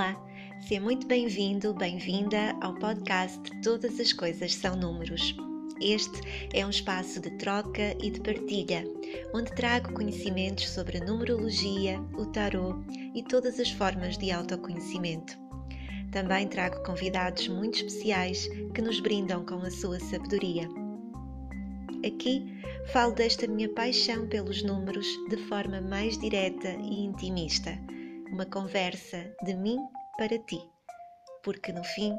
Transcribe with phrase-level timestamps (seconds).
[0.00, 0.16] Olá,
[0.66, 5.36] seja muito bem-vindo, bem-vinda ao podcast Todas as Coisas São Números.
[5.78, 6.18] Este
[6.54, 8.82] é um espaço de troca e de partilha,
[9.34, 12.78] onde trago conhecimentos sobre a numerologia, o tarot
[13.14, 15.38] e todas as formas de autoconhecimento.
[16.10, 20.66] Também trago convidados muito especiais que nos brindam com a sua sabedoria.
[22.06, 22.58] Aqui
[22.90, 27.78] falo desta minha paixão pelos números de forma mais direta e intimista
[28.30, 29.76] uma conversa de mim
[30.16, 30.60] para ti,
[31.42, 32.16] porque no fim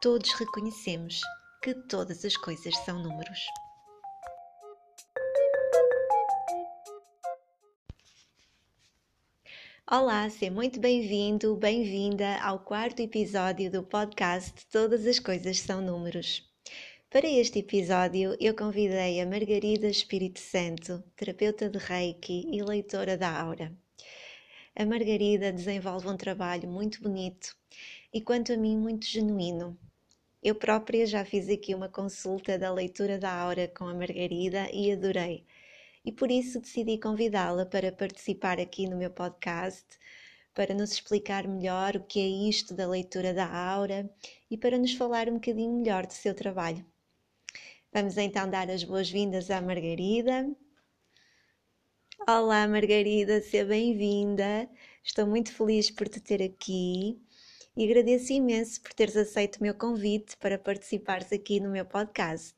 [0.00, 1.20] todos reconhecemos
[1.62, 3.40] que todas as coisas são números.
[9.90, 16.42] Olá, seja muito bem-vindo, bem-vinda ao quarto episódio do podcast Todas as Coisas São Números.
[17.08, 23.40] Para este episódio, eu convidei a Margarida Espírito Santo, terapeuta de Reiki e leitora da
[23.40, 23.83] Aura.
[24.76, 27.56] A Margarida desenvolve um trabalho muito bonito
[28.12, 29.78] e, quanto a mim, muito genuíno.
[30.42, 34.90] Eu própria já fiz aqui uma consulta da leitura da aura com a Margarida e
[34.90, 35.46] adorei.
[36.04, 39.86] E por isso decidi convidá-la para participar aqui no meu podcast,
[40.52, 44.10] para nos explicar melhor o que é isto da leitura da aura
[44.50, 46.84] e para nos falar um bocadinho melhor do seu trabalho.
[47.92, 50.50] Vamos então dar as boas-vindas à Margarida.
[52.26, 54.66] Olá, Margarida, seja bem-vinda.
[55.02, 57.20] Estou muito feliz por te ter aqui
[57.76, 62.54] e agradeço imenso por teres aceito o meu convite para participares aqui no meu podcast.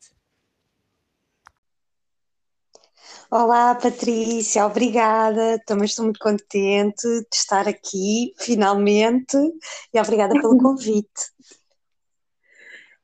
[3.29, 5.61] Olá, Patrícia, obrigada.
[5.67, 9.37] Também estou muito contente de estar aqui, finalmente,
[9.93, 11.33] e obrigada pelo convite.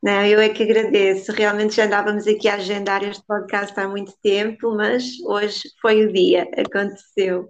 [0.03, 1.33] Não, eu é que agradeço.
[1.33, 6.13] Realmente já andávamos aqui a agendar este podcast há muito tempo, mas hoje foi o
[6.13, 7.49] dia, aconteceu.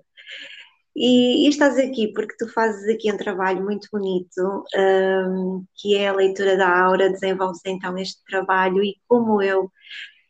[0.94, 6.08] E, e estás aqui porque tu fazes aqui um trabalho muito bonito, um, que é
[6.08, 9.70] a leitura da aura, desenvolves então este trabalho e como eu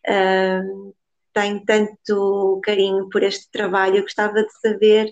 [0.08, 0.92] um,
[1.32, 5.08] tenho tanto carinho por este trabalho, eu gostava de saber,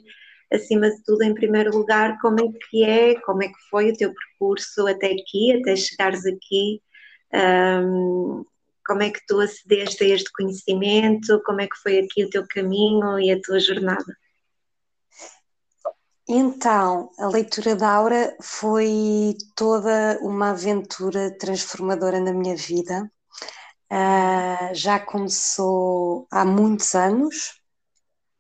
[0.53, 3.97] acima de tudo, em primeiro lugar, como é que é, como é que foi o
[3.97, 6.81] teu percurso até aqui, até chegares aqui,
[7.33, 8.45] um,
[8.87, 11.41] como é que tu acedeste a este conhecimento?
[11.45, 14.17] Como é que foi aqui o teu caminho e a tua jornada?
[16.29, 23.11] Então, a leitura da Aura foi toda uma aventura transformadora na minha vida.
[23.93, 27.61] Uh, já começou há muitos anos.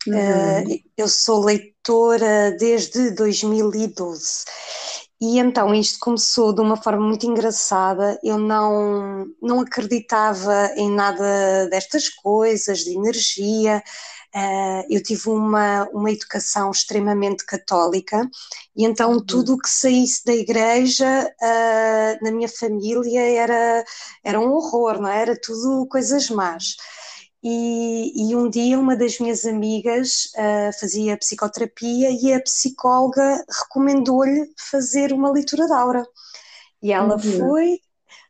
[0.06, 0.14] Uhum.
[0.14, 4.44] Uh, eu sou leitora desde 2012
[5.20, 8.18] e então isto começou de uma forma muito engraçada.
[8.22, 13.82] Eu não, não acreditava em nada destas coisas, de energia.
[14.34, 18.30] Uh, eu tive uma, uma educação extremamente católica
[18.76, 19.26] e então uhum.
[19.26, 21.04] tudo o que saísse da igreja
[21.42, 23.84] uh, na minha família era,
[24.22, 25.20] era um horror, não é?
[25.20, 26.76] era tudo coisas más.
[27.42, 34.52] E, e, um dia uma das minhas amigas uh, fazia psicoterapia e a psicóloga recomendou-lhe
[34.58, 36.06] fazer uma leitura de aura.
[36.82, 37.38] E ela uhum.
[37.38, 37.78] foi,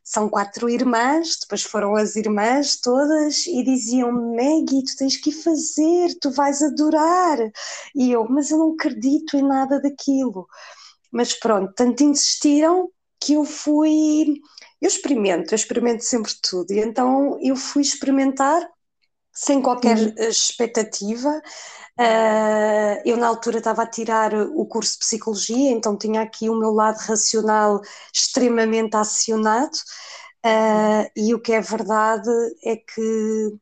[0.03, 5.33] são quatro irmãs, depois foram as irmãs todas e diziam Maggie, tu tens que ir
[5.33, 7.37] fazer, tu vais adorar.
[7.93, 10.47] E eu, mas eu não acredito em nada daquilo.
[11.11, 12.89] Mas pronto, tanto insistiram
[13.19, 14.41] que eu fui,
[14.81, 16.71] eu experimento, eu experimento sempre tudo.
[16.71, 18.67] E então eu fui experimentar
[19.33, 20.13] sem qualquer uhum.
[20.17, 21.41] expectativa.
[21.99, 26.55] Uh, eu, na altura, estava a tirar o curso de psicologia, então tinha aqui o
[26.55, 27.81] meu lado racional
[28.13, 29.77] extremamente acionado.
[30.45, 32.29] Uh, e o que é verdade
[32.65, 33.59] é que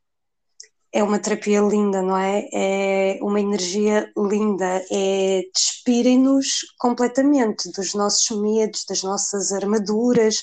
[0.92, 2.48] é uma terapia linda, não é?
[2.52, 10.42] É uma energia linda, é despirem-nos completamente dos nossos medos, das nossas armaduras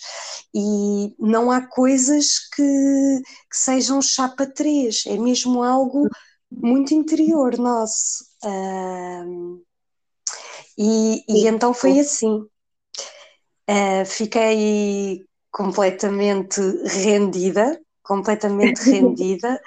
[0.55, 2.63] e não há coisas que,
[3.51, 6.09] que sejam chapa 3, é mesmo algo
[6.51, 8.25] muito interior nosso.
[10.79, 12.47] E, e, então foi assim.
[13.69, 19.61] Uh, fiquei completamente rendida, completamente rendida.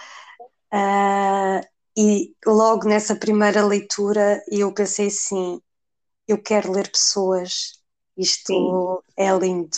[0.74, 1.62] Uh,
[1.98, 5.62] e logo nessa primeira leitura eu pensei assim:
[6.28, 7.82] eu quero ler pessoas,
[8.18, 8.72] isto sim.
[9.18, 9.78] é lindo.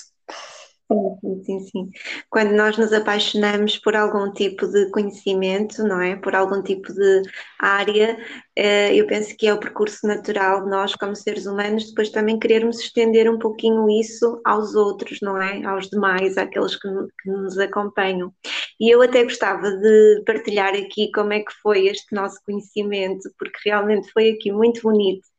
[1.21, 1.89] Sim, sim, sim.
[2.29, 6.17] Quando nós nos apaixonamos por algum tipo de conhecimento, não é?
[6.17, 7.21] Por algum tipo de
[7.59, 8.17] área,
[8.57, 12.37] eh, eu penso que é o percurso natural de nós, como seres humanos, depois também
[12.37, 15.63] querermos estender um pouquinho isso aos outros, não é?
[15.65, 16.89] Aos demais, àqueles que,
[17.23, 18.33] que nos acompanham.
[18.79, 23.57] E eu até gostava de partilhar aqui como é que foi este nosso conhecimento, porque
[23.69, 25.30] realmente foi aqui muito bonito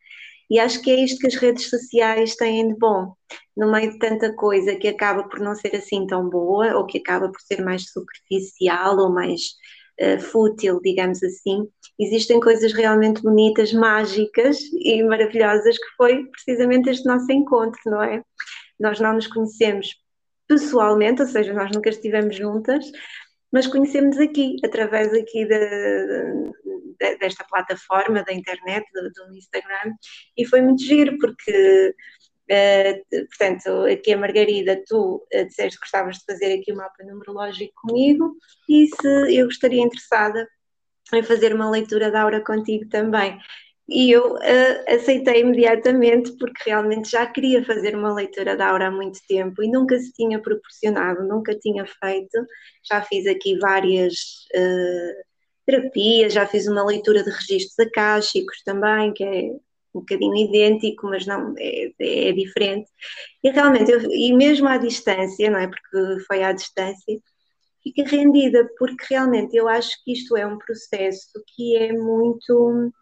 [0.52, 3.14] E acho que é isto que as redes sociais têm de bom.
[3.56, 6.98] No meio de tanta coisa que acaba por não ser assim tão boa, ou que
[6.98, 9.40] acaba por ser mais superficial ou mais
[9.98, 11.66] uh, fútil, digamos assim,
[11.98, 18.22] existem coisas realmente bonitas, mágicas e maravilhosas que foi precisamente este nosso encontro, não é?
[18.78, 19.88] Nós não nos conhecemos
[20.46, 22.84] pessoalmente, ou seja, nós nunca estivemos juntas,
[23.52, 26.52] mas conhecemos aqui, através aqui de,
[26.98, 29.94] de, desta plataforma da internet, do, do, Instagram,
[30.36, 31.94] e foi muito giro, porque,
[32.50, 37.04] uh, portanto, aqui a Margarida, tu uh, disseste que gostavas de fazer aqui um mapa
[37.04, 38.34] numerológico comigo,
[38.68, 40.48] e se eu estaria interessada
[41.12, 43.38] em fazer uma leitura da aura contigo também.
[43.88, 48.90] E eu uh, aceitei imediatamente porque realmente já queria fazer uma leitura da aura há
[48.90, 52.46] muito tempo e nunca se tinha proporcionado, nunca tinha feito.
[52.88, 54.12] Já fiz aqui várias
[54.54, 55.22] uh,
[55.66, 59.42] terapias, já fiz uma leitura de registros acásticos também, que é
[59.94, 62.88] um bocadinho idêntico, mas não é, é diferente.
[63.42, 65.68] E realmente, eu, e mesmo à distância, não é?
[65.68, 67.18] Porque foi à distância,
[67.82, 72.92] fica rendida, porque realmente eu acho que isto é um processo que é muito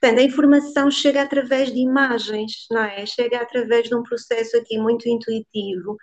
[0.00, 3.04] portanto, a informação chega através de imagens, não é?
[3.06, 5.96] Chega através de um processo aqui muito intuitivo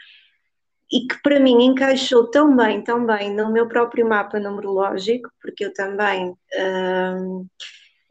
[0.92, 5.66] e que para mim encaixou tão bem, tão bem no meu próprio mapa numerológico, porque
[5.66, 7.50] eu também, uh,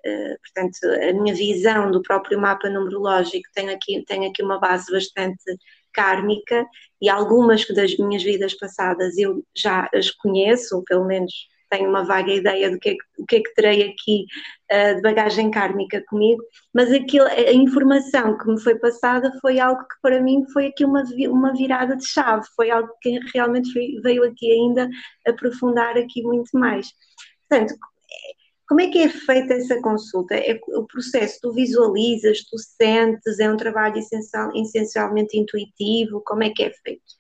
[0.04, 0.78] portanto,
[1.08, 5.42] a minha visão do próprio mapa numerológico tem aqui, tem aqui uma base bastante
[5.92, 6.64] kármica
[7.02, 11.32] e algumas das minhas vidas passadas eu já as conheço, pelo menos
[11.70, 14.26] tenho uma vaga ideia do que é que, que, é que terei aqui
[14.73, 16.43] uh, de bagagem kármica comigo,
[16.75, 20.85] mas aquilo, a informação que me foi passada foi algo que para mim foi aqui
[20.85, 23.73] uma, uma virada de chave, foi algo que realmente
[24.03, 24.88] veio aqui ainda
[25.26, 26.88] aprofundar aqui muito mais.
[27.49, 27.75] Portanto,
[28.69, 30.35] como é que é feita essa consulta?
[30.35, 36.50] É o processo, tu visualizas, tu sentes, é um trabalho essencial, essencialmente intuitivo, como é
[36.50, 37.19] que é feito?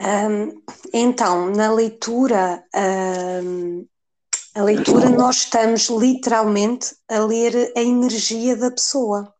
[0.00, 0.62] Um,
[0.92, 2.62] então, na leitura,
[3.42, 3.86] um,
[4.54, 9.32] a leitura nós estamos literalmente a ler a energia da pessoa.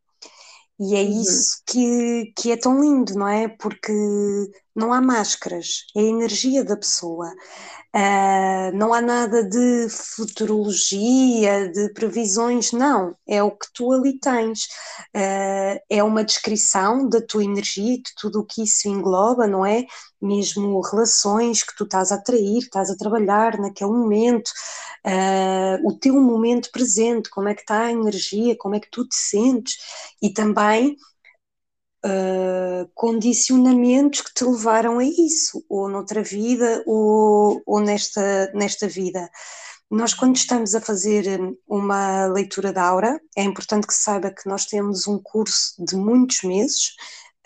[0.79, 1.23] E é uhum.
[1.23, 3.49] isso que, que é tão lindo, não é?
[3.49, 3.93] Porque
[4.76, 7.32] não há máscaras, é a energia da pessoa.
[7.94, 13.17] Uh, não há nada de futurologia, de previsões, não.
[13.26, 14.64] É o que tu ali tens.
[15.17, 19.64] Uh, é uma descrição da tua energia e de tudo o que isso engloba, não
[19.64, 19.87] é?
[20.20, 24.50] Mesmo relações que tu estás a atrair, estás a trabalhar naquele momento,
[25.06, 29.08] uh, o teu momento presente, como é que está a energia, como é que tu
[29.08, 29.76] te sentes
[30.20, 30.96] e também
[32.06, 39.29] uh, condicionamentos que te levaram a isso, ou noutra vida, ou, ou nesta, nesta vida.
[39.91, 44.49] Nós, quando estamos a fazer hum, uma leitura da aura, é importante que saiba que
[44.49, 46.94] nós temos um curso de muitos meses.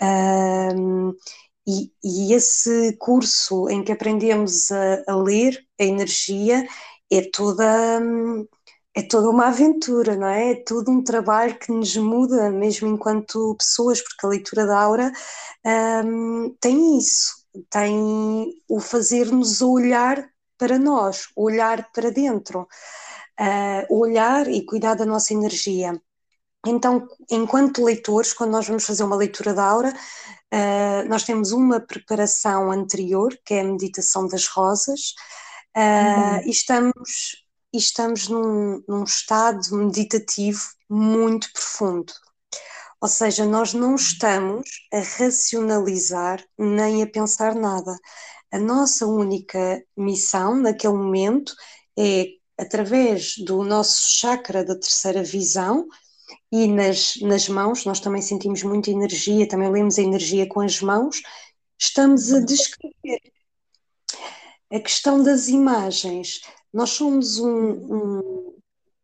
[0.01, 1.15] Um,
[1.67, 6.67] e, e, esse curso em que aprendemos a, a ler a energia
[7.13, 8.47] é toda hum,
[9.01, 10.53] é toda uma aventura, não é?
[10.53, 15.13] É todo um trabalho que nos muda, mesmo enquanto pessoas, porque a leitura da aura
[16.05, 22.69] um, tem isso, tem o fazer-nos olhar para nós, olhar para dentro,
[23.41, 26.01] uh, olhar e cuidar da nossa energia.
[26.67, 29.95] Então, enquanto leitores, quando nós vamos fazer uma leitura da aura,
[30.53, 35.15] uh, nós temos uma preparação anterior, que é a meditação das rosas,
[35.75, 36.41] uh, uhum.
[36.45, 42.13] e estamos e estamos num, num estado meditativo muito profundo.
[43.01, 47.97] Ou seja, nós não estamos a racionalizar nem a pensar nada.
[48.53, 51.55] A nossa única missão naquele momento
[51.99, 52.27] é,
[52.59, 55.89] através do nosso chakra da terceira visão
[56.53, 60.81] e nas, nas mãos, nós também sentimos muita energia, também lemos a energia com as
[60.81, 61.23] mãos,
[61.79, 63.21] estamos a descrever.
[64.71, 66.41] A questão das imagens
[66.73, 68.55] nós somos um, um,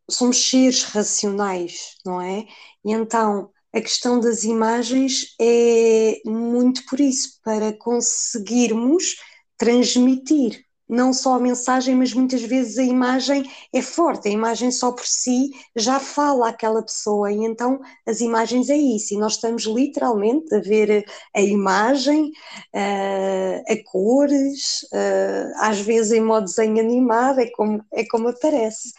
[0.09, 2.45] somos seres racionais, não é?
[2.85, 9.17] E então a questão das imagens é muito por isso, para conseguirmos
[9.57, 14.91] transmitir não só a mensagem, mas muitas vezes a imagem é forte, a imagem só
[14.91, 19.63] por si já fala aquela pessoa, e então as imagens é isso, e nós estamos
[19.63, 22.31] literalmente a ver a imagem,
[22.73, 28.93] uh, a cores, uh, às vezes em modo desenho animado, é como, é como aparece.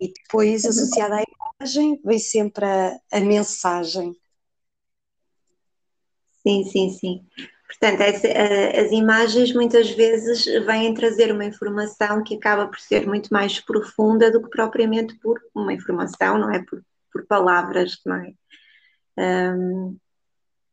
[0.00, 1.24] E depois, associada à
[1.60, 4.14] imagem, vem sempre a, a mensagem.
[6.42, 7.26] Sim, sim, sim.
[7.68, 13.60] Portanto, as imagens muitas vezes vêm trazer uma informação que acaba por ser muito mais
[13.60, 16.64] profunda do que propriamente por uma informação, não é?
[16.64, 16.82] Por,
[17.12, 18.32] por palavras, não é?
[19.18, 19.98] Um,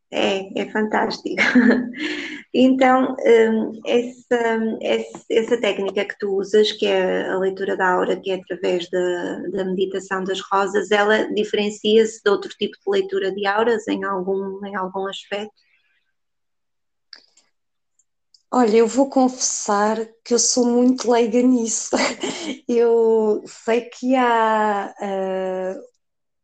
[0.10, 1.36] é, é fantástico.
[2.54, 8.32] então, um, essa, essa, técnica que tu usas, que é a leitura da aura, que
[8.32, 13.46] é através da, da meditação das rosas, ela diferencia-se de outro tipo de leitura de
[13.46, 15.65] auras em algum, em algum aspecto?
[18.58, 21.90] Olha, eu vou confessar que eu sou muito leiga nisso.
[22.70, 25.82] Eu sei que há uh,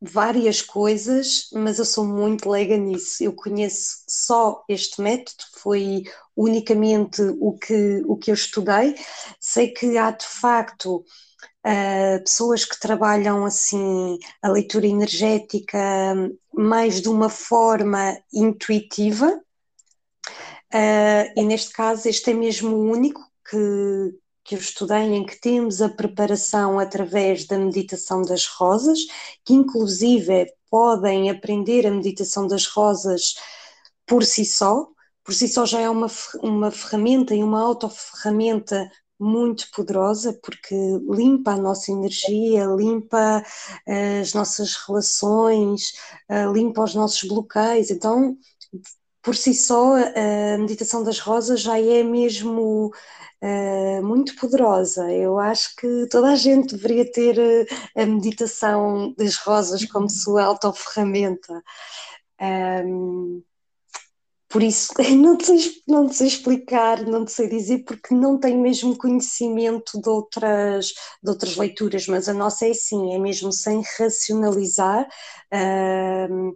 [0.01, 3.23] várias coisas, mas eu sou muito leiga nisso.
[3.23, 6.03] Eu conheço só este método, foi
[6.35, 8.95] unicamente o que, o que eu estudei.
[9.39, 15.79] Sei que há de facto uh, pessoas que trabalham assim a leitura energética
[16.53, 19.41] mais de uma forma intuitiva
[20.73, 23.57] Uh, e neste caso, este é mesmo o único que,
[24.43, 28.99] que eu estudei em que temos a preparação através da meditação das rosas,
[29.43, 33.35] que inclusive podem aprender a meditação das rosas
[34.05, 34.87] por si só.
[35.23, 36.07] Por si só já é uma,
[36.41, 40.75] uma ferramenta e uma autoferramenta muito poderosa porque
[41.07, 43.43] limpa a nossa energia, limpa
[43.87, 45.93] uh, as nossas relações,
[46.29, 47.91] uh, limpa os nossos bloqueios.
[47.91, 48.35] Então,
[49.21, 52.91] por si só, a meditação das rosas já é mesmo
[53.41, 55.11] uh, muito poderosa.
[55.11, 60.09] Eu acho que toda a gente deveria ter a meditação das rosas como uhum.
[60.09, 61.63] sua autoferramenta.
[62.41, 63.43] Um,
[64.51, 68.37] por isso, não te, sei, não te sei explicar, não te sei dizer, porque não
[68.39, 70.87] tenho mesmo conhecimento de outras,
[71.23, 75.07] de outras leituras, mas a nossa é assim, é mesmo sem racionalizar.
[76.29, 76.53] Um,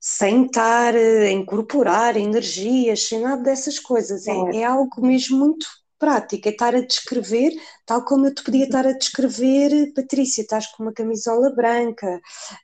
[0.00, 4.26] sem estar a incorporar energias, sem nada dessas coisas.
[4.26, 5.66] É, é algo mesmo muito
[5.98, 7.52] prático, é estar a descrever,
[7.84, 12.20] tal como eu te podia estar a descrever, Patrícia, estás com uma camisola branca,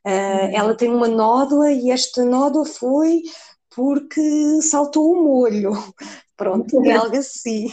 [0.06, 3.22] uh, ela tem uma nódoa e esta nódoa foi
[3.74, 5.72] porque saltou o molho.
[6.36, 7.68] Pronto, é algo assim.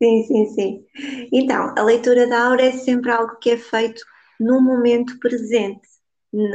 [0.00, 0.86] Sim, sim, sim.
[1.32, 4.00] Então, a leitura da aura é sempre algo que é feito
[4.38, 5.88] no momento presente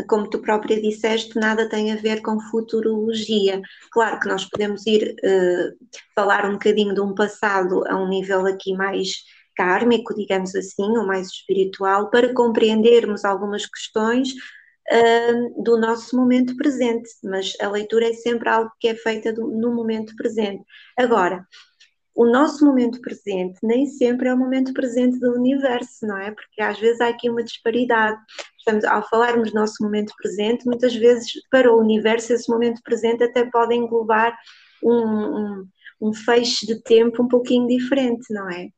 [0.07, 3.61] como tu própria disseste, nada tem a ver com futurologia.
[3.91, 8.45] Claro que nós podemos ir uh, falar um bocadinho de um passado a um nível
[8.45, 9.23] aqui mais
[9.55, 17.09] kármico, digamos assim, ou mais espiritual, para compreendermos algumas questões uh, do nosso momento presente,
[17.23, 20.63] mas a leitura é sempre algo que é feita do, no momento presente.
[20.97, 21.45] Agora,
[22.15, 26.31] o nosso momento presente nem sempre é o momento presente do universo, não é?
[26.31, 28.19] Porque às vezes há aqui uma disparidade.
[28.57, 33.23] Estamos, ao falarmos do nosso momento presente, muitas vezes para o universo esse momento presente
[33.23, 34.37] até pode englobar
[34.83, 35.67] um, um,
[36.01, 38.69] um feixe de tempo um pouquinho diferente, não é?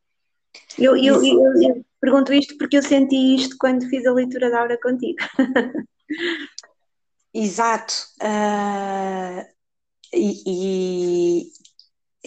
[0.79, 4.61] Eu, eu, eu, eu, pergunto isto porque eu senti isto quando fiz a leitura da
[4.61, 5.19] aura contigo.
[7.33, 7.93] Exato.
[8.21, 9.43] Uh,
[10.13, 11.64] e, é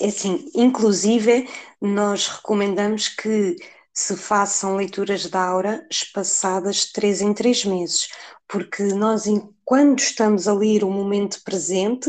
[0.02, 1.48] assim, inclusive,
[1.80, 3.56] nós recomendamos que
[3.92, 8.08] se façam leituras da aura espaçadas de três em três meses,
[8.46, 9.24] porque nós,
[9.64, 12.08] quando estamos a ler o momento presente,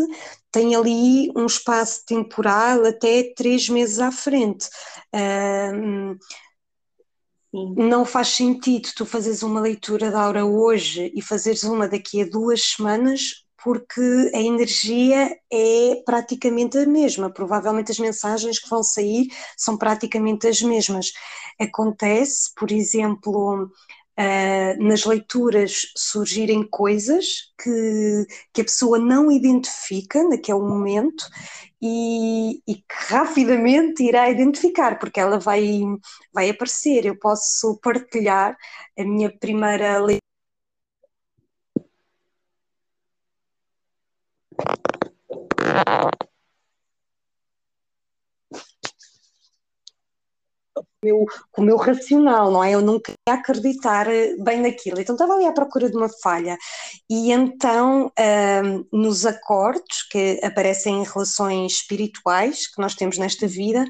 [0.52, 4.70] tem ali um espaço temporal até três meses à frente.
[5.14, 6.18] Um,
[7.52, 12.26] não faz sentido tu fazeres uma leitura da aura hoje e fazeres uma daqui a
[12.26, 17.30] duas semanas, porque a energia é praticamente a mesma.
[17.30, 21.12] Provavelmente as mensagens que vão sair são praticamente as mesmas.
[21.60, 23.70] Acontece, por exemplo,
[24.22, 31.24] Uh, nas leituras surgirem coisas que, que a pessoa não identifica naquele momento
[31.82, 35.80] e, e, que rapidamente irá identificar, porque ela vai,
[36.34, 37.06] vai aparecer.
[37.06, 38.58] Eu posso partilhar
[38.98, 40.19] a minha primeira leitura
[51.04, 52.72] meu, com o meu racional, não é?
[52.74, 55.00] Eu nunca ia acreditar eh, bem naquilo.
[55.00, 56.58] Então estava ali à procura de uma falha.
[57.10, 58.12] E então,
[58.92, 63.86] nos acordos que aparecem em relações espirituais que nós temos nesta vida,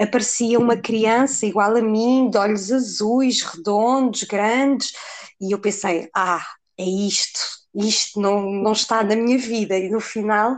[0.00, 4.92] aparecia uma criança igual a mim, de olhos azuis, redondos, grandes,
[5.40, 6.44] e eu pensei, ah,
[6.82, 7.40] é isto,
[7.74, 9.76] isto não, não está na minha vida.
[9.76, 10.56] E no final,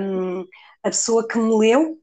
[0.00, 0.40] um,
[0.82, 2.00] a pessoa que me leu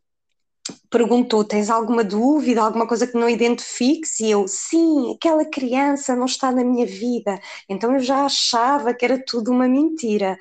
[0.89, 4.19] perguntou: Tens alguma dúvida, alguma coisa que não identifiques?
[4.19, 7.39] E eu, sim, aquela criança não está na minha vida.
[7.69, 10.37] Então eu já achava que era tudo uma mentira.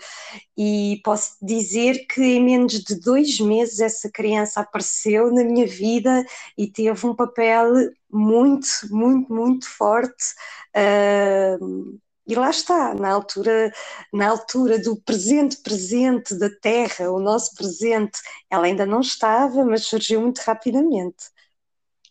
[0.57, 6.25] E posso dizer que em menos de dois meses essa criança apareceu na minha vida
[6.57, 10.35] e teve um papel muito, muito, muito forte.
[10.75, 13.73] Uh, e lá está, na altura,
[14.13, 18.19] na altura do presente presente da Terra, o nosso presente,
[18.51, 21.31] ela ainda não estava, mas surgiu muito rapidamente.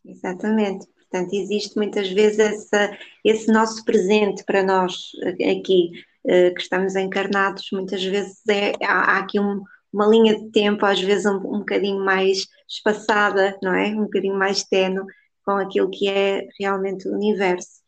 [0.06, 0.88] Exatamente.
[0.96, 5.92] Portanto, existe muitas vezes essa, esse nosso presente para nós aqui,
[6.26, 11.00] eh, que estamos encarnados, muitas vezes é, há, aqui um, uma linha de tempo, às
[11.02, 13.88] vezes um, um bocadinho mais espaçada, não é?
[13.90, 15.06] Um bocadinho mais tenue
[15.46, 17.82] com aquilo que é realmente o universo.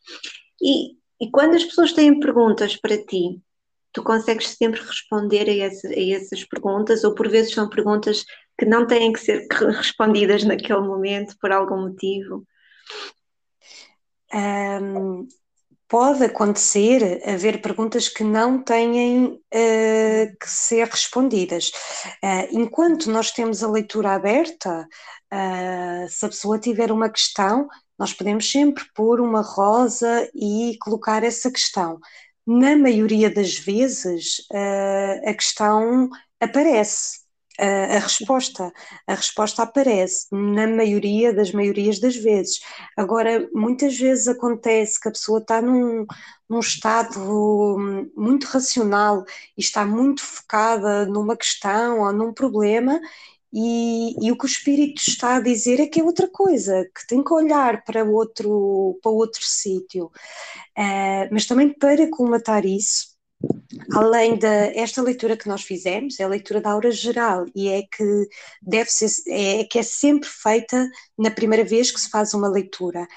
[0.62, 3.42] E, e quando as pessoas têm perguntas para ti,
[3.92, 8.24] tu consegues sempre responder a, a essas perguntas, ou por vezes são perguntas
[8.58, 12.46] que não têm que ser respondidas naquele momento por algum motivo?
[14.34, 15.28] Um,
[15.88, 21.72] pode acontecer haver perguntas que não têm uh, que ser respondidas.
[22.24, 24.88] Uh, enquanto nós temos a leitura aberta,
[25.34, 31.24] uh, se a pessoa tiver uma questão, nós podemos sempre pôr uma rosa e colocar
[31.24, 32.00] essa questão.
[32.46, 34.46] Na maioria das vezes,
[35.26, 37.28] a questão aparece
[37.60, 38.72] a, a, resposta.
[39.08, 42.60] A resposta aparece na maioria das maiorias das vezes.
[42.96, 46.06] Agora, muitas vezes acontece que a pessoa está num,
[46.50, 47.20] num estado
[48.16, 49.26] muito racional
[49.58, 53.00] e está muito focada numa questão ou num problema
[53.54, 57.08] e, e, o que o espírito está a dizer é que é outra coisa, que
[57.08, 60.12] tem que olhar para outro, para outro sítio.
[60.78, 63.18] Uh, mas também para colmatar isso,
[63.94, 68.28] além desta leitura que nós fizemos, é a leitura da aura geral e é que
[68.62, 73.08] deve ser, é que é sempre feita na primeira vez que se faz uma leitura.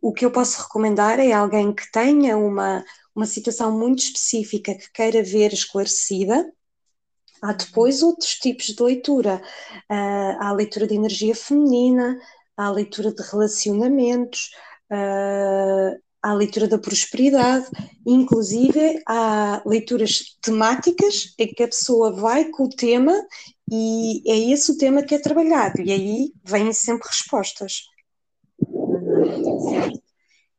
[0.00, 4.90] O que eu posso recomendar é alguém que tenha uma, uma situação muito específica que
[4.92, 6.50] queira ver esclarecida.
[7.42, 9.40] Há depois outros tipos de leitura.
[9.90, 12.18] Uh, há a leitura de energia feminina,
[12.56, 14.50] há a leitura de relacionamentos,
[14.90, 17.66] uh, há a leitura da prosperidade,
[18.06, 23.14] inclusive há leituras temáticas em que a pessoa vai com o tema
[23.70, 27.82] e é esse o tema que é trabalhado, e aí vêm sempre respostas.
[29.68, 30.02] Certo.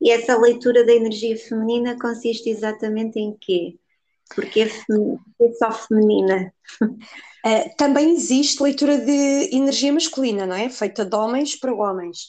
[0.02, 3.78] E essa leitura da energia feminina consiste exatamente em quê?
[4.34, 6.54] Porque é só feminina.
[6.82, 10.70] Uh, também existe leitura de energia masculina, não é?
[10.70, 12.26] Feita de homens para homens.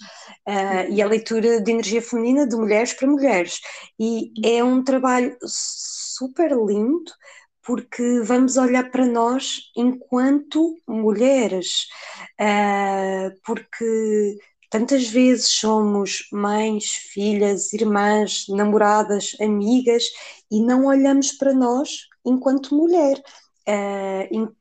[0.48, 3.60] Uh, e a leitura de energia feminina de mulheres para mulheres.
[3.98, 7.12] E é um trabalho super lindo
[7.62, 11.86] porque vamos olhar para nós enquanto mulheres,
[12.40, 14.38] uh, porque
[14.70, 20.04] tantas vezes somos mães, filhas, irmãs, namoradas, amigas
[20.50, 23.20] e não olhamos para nós enquanto mulher.
[23.68, 24.54] Uh,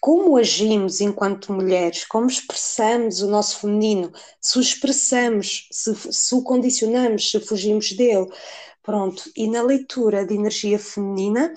[0.00, 6.42] como agimos enquanto mulheres, como expressamos o nosso feminino, se o expressamos, se, se o
[6.42, 8.26] condicionamos, se fugimos dele.
[8.82, 11.54] Pronto, e na leitura de energia feminina,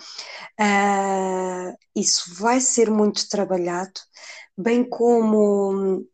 [0.62, 4.00] uh, isso vai ser muito trabalhado,
[4.56, 6.06] bem como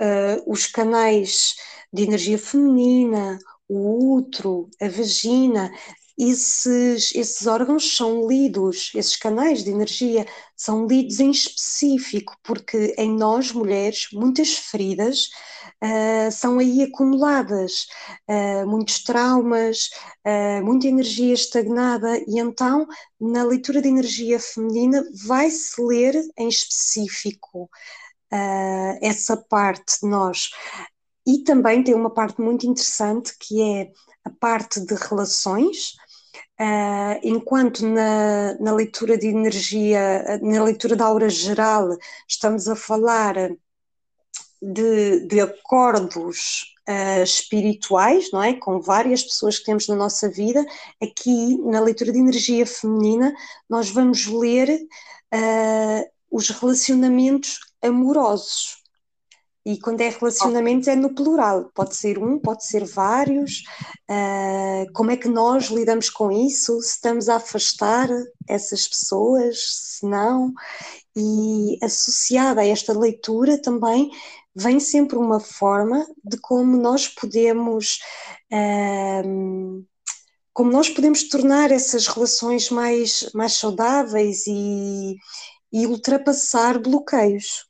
[0.00, 1.54] uh, os canais
[1.92, 5.70] de energia feminina, o útero, a vagina,
[6.18, 13.16] esses, esses órgãos são lidos, esses canais de energia são lidos em específico, porque em
[13.16, 15.28] nós, mulheres, muitas feridas
[15.80, 17.86] uh, são aí acumuladas,
[18.28, 19.90] uh, muitos traumas,
[20.26, 22.84] uh, muita energia estagnada, e então
[23.20, 27.70] na leitura de energia feminina vai-se ler em específico.
[29.00, 30.50] Essa parte de nós.
[31.26, 33.90] E também tem uma parte muito interessante que é
[34.24, 35.94] a parte de relações,
[36.60, 43.34] Uh, enquanto na, na, leitura de energia, na leitura da aura geral, estamos a falar
[44.60, 48.54] de, de acordos uh, espirituais, não é?
[48.54, 50.66] Com várias pessoas que temos na nossa vida,
[51.00, 53.32] aqui na leitura de energia feminina,
[53.70, 58.78] nós vamos ler uh, os relacionamentos amorosos.
[59.68, 63.64] E quando é relacionamentos é no plural, pode ser um, pode ser vários.
[64.10, 66.80] Uh, como é que nós lidamos com isso?
[66.80, 68.08] Se estamos a afastar
[68.48, 69.58] essas pessoas,
[69.98, 70.54] se não?
[71.14, 74.10] E associada a esta leitura também
[74.54, 77.98] vem sempre uma forma de como nós podemos.
[78.50, 79.84] Uh,
[80.54, 85.14] como nós podemos tornar essas relações mais, mais saudáveis e,
[85.70, 87.67] e ultrapassar bloqueios.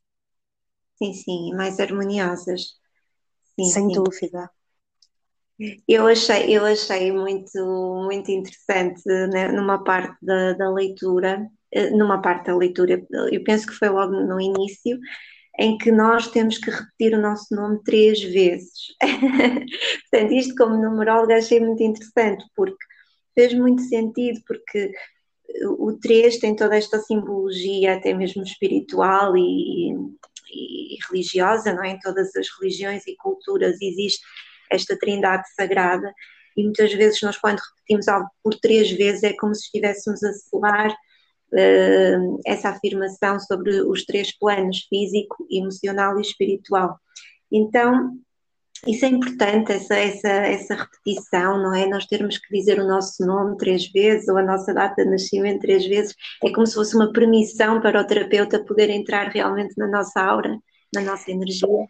[0.98, 2.74] Sim, sim, mais harmoniosas.
[3.56, 3.92] Sim, Sem sim.
[3.92, 4.50] dúvida.
[5.88, 7.58] Eu achei, eu achei muito,
[8.04, 13.66] muito interessante né, numa parte da, da leitura, eh, numa parte da leitura, eu penso
[13.66, 14.98] que foi logo no início,
[15.58, 18.72] em que nós temos que repetir o nosso nome três vezes.
[20.11, 22.84] Portanto, isto como numeróloga achei muito interessante, porque
[23.34, 24.92] fez muito sentido, porque
[25.78, 29.94] o 3 tem toda esta simbologia, até mesmo espiritual e,
[30.50, 31.90] e, religiosa, não é?
[31.90, 34.20] Em todas as religiões e culturas existe
[34.70, 36.12] esta trindade sagrada,
[36.56, 40.32] e muitas vezes nós, quando repetimos algo por três vezes, é como se estivéssemos a
[40.32, 46.98] selar uh, essa afirmação sobre os três planos físico, emocional e espiritual.
[47.50, 48.18] Então,
[48.86, 51.86] isso é importante, essa, essa, essa repetição, não é?
[51.86, 55.60] Nós termos que dizer o nosso nome três vezes ou a nossa data de nascimento
[55.60, 56.14] três vezes,
[56.44, 60.58] é como se fosse uma permissão para o terapeuta poder entrar realmente na nossa aura,
[60.94, 61.86] na nossa energia.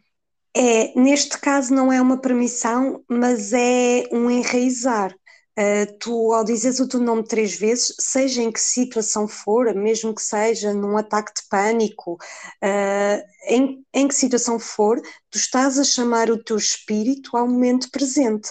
[0.56, 5.14] É, neste caso não é uma permissão, mas é um enraizar.
[5.58, 10.14] Uh, tu, ao dizeres o teu nome três vezes, seja em que situação for, mesmo
[10.14, 15.82] que seja num ataque de pânico, uh, em, em que situação for, tu estás a
[15.82, 18.48] chamar o teu espírito ao momento presente.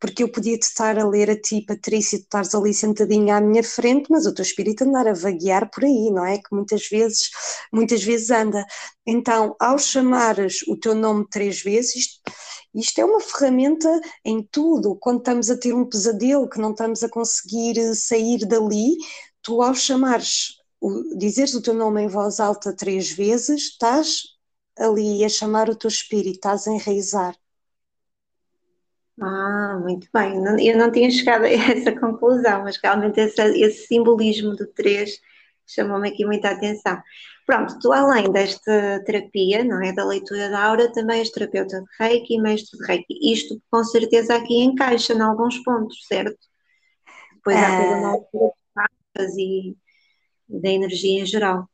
[0.00, 3.40] Porque eu podia te estar a ler a ti, Patrícia, tu estás ali sentadinha à
[3.40, 6.38] minha frente, mas o teu espírito andar a vaguear por aí, não é?
[6.38, 7.30] Que muitas vezes,
[7.72, 8.64] muitas vezes anda.
[9.06, 12.20] Então, ao chamares o teu nome três vezes, isto,
[12.78, 13.88] isto é uma ferramenta
[14.24, 14.96] em tudo.
[14.96, 18.96] Quando estamos a ter um pesadelo que não estamos a conseguir eh, sair dali,
[19.42, 24.22] tu ao chamares, o, dizeres o teu nome em voz alta três vezes, estás
[24.78, 27.36] ali a chamar o teu espírito, estás a enraizar.
[29.20, 30.36] Ah, muito bem.
[30.64, 35.20] Eu não tinha chegado a essa conclusão, mas realmente esse, esse simbolismo do três
[35.68, 37.00] chamou-me aqui muita atenção.
[37.46, 41.86] Pronto, tu além desta terapia, não é, da leitura da aura, também és terapeuta de
[41.98, 43.32] Reiki e mestre de Reiki.
[43.32, 46.38] Isto com certeza aqui encaixa em alguns pontos, certo?
[47.34, 48.52] Depois há toda uma altura
[49.34, 49.76] de
[50.50, 51.68] e da energia em geral.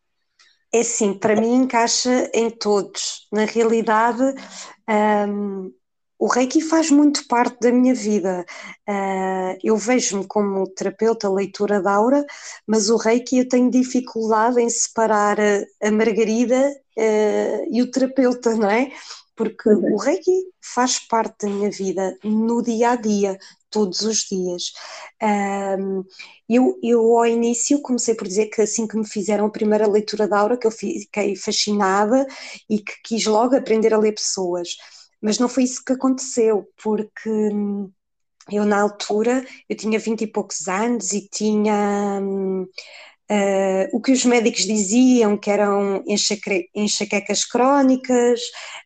[0.73, 3.29] É sim, para mim encaixa em todos.
[3.33, 4.23] Na realidade,
[5.29, 5.73] hum,
[6.19, 8.45] o Reiki faz muito parte da minha vida.
[8.89, 12.25] Uh, eu vejo-me como terapeuta, leitura da aura,
[12.67, 18.55] mas o Reiki eu tenho dificuldade em separar a, a Margarida uh, e o terapeuta,
[18.55, 18.93] não é?
[19.37, 19.95] Porque uhum.
[19.95, 20.31] o Reiki
[20.63, 23.37] faz parte da minha vida no dia a dia,
[23.69, 24.73] todos os dias.
[26.49, 30.29] Eu, eu, ao início, comecei por dizer que assim que me fizeram a primeira leitura
[30.29, 32.25] da aura, que eu fiquei fascinada
[32.71, 34.77] e que quis logo aprender a ler pessoas
[35.25, 37.91] mas não foi isso que aconteceu, porque hum,
[38.53, 44.23] eu na altura, eu tinha vinte e poucos anos e tinha uh, o que os
[44.27, 46.05] médicos diziam que eram
[46.75, 48.39] enxaquecas crónicas,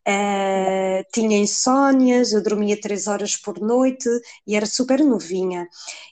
[0.07, 4.09] uh, tinha insónias, eu dormia três horas por noite
[4.47, 5.67] e era super novinha.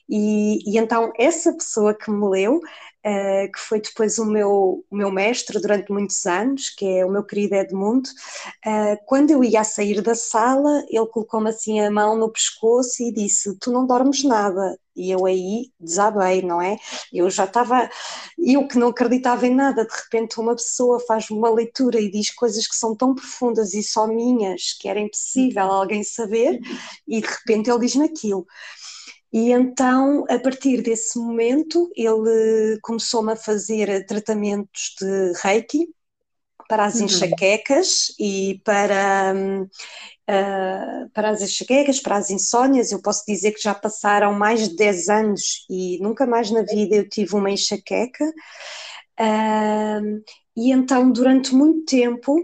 [0.09, 2.59] E, e então essa pessoa que me leu
[3.05, 7.11] uh, que foi depois o meu, o meu mestre durante muitos anos, que é o
[7.11, 8.09] meu querido Edmundo,
[8.65, 13.11] uh, quando eu ia sair da sala, ele colocou-me assim a mão no pescoço e
[13.13, 14.77] disse: Tu não dormes nada.
[14.95, 16.75] E eu aí desabei, não é?
[17.13, 17.87] Eu já estava,
[18.35, 22.31] eu que não acreditava em nada, de repente uma pessoa faz uma leitura e diz
[22.31, 26.59] coisas que são tão profundas e só minhas que era impossível alguém saber,
[27.07, 28.47] e de repente ele diz naquilo.
[29.31, 35.87] E então, a partir desse momento, ele começou-me a fazer tratamentos de Reiki
[36.67, 37.05] para as uhum.
[37.05, 42.91] enxaquecas e para, uh, para as enxaquecas, para as insónias.
[42.91, 46.95] Eu posso dizer que já passaram mais de 10 anos e nunca mais na vida
[46.95, 48.25] eu tive uma enxaqueca.
[49.19, 50.23] Uh,
[50.55, 52.35] e então, durante muito tempo,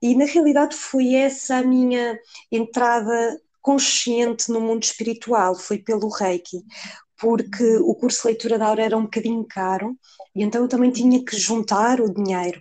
[0.00, 2.18] e na realidade foi essa a minha
[2.50, 6.62] entrada consciente no mundo espiritual, foi pelo Reiki,
[7.18, 9.98] porque o curso de leitura da aura era um bocadinho caro
[10.32, 12.60] e então eu também tinha que juntar o dinheiro.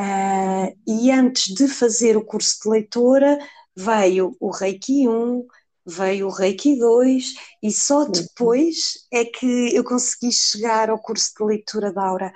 [0.00, 3.38] Uh, e antes de fazer o curso de leitora,
[3.76, 5.46] veio o Reiki 1,
[5.84, 11.44] veio o Reiki 2 e só depois é que eu consegui chegar ao curso de
[11.44, 12.32] leitura da aura.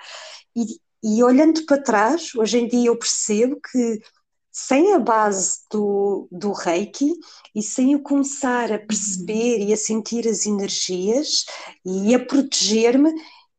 [0.54, 0.66] E,
[1.02, 4.02] e olhando para trás, hoje em dia eu percebo que
[4.50, 7.12] sem a base do, do reiki
[7.54, 11.44] e sem eu começar a perceber e a sentir as energias
[11.84, 13.12] e a proteger-me,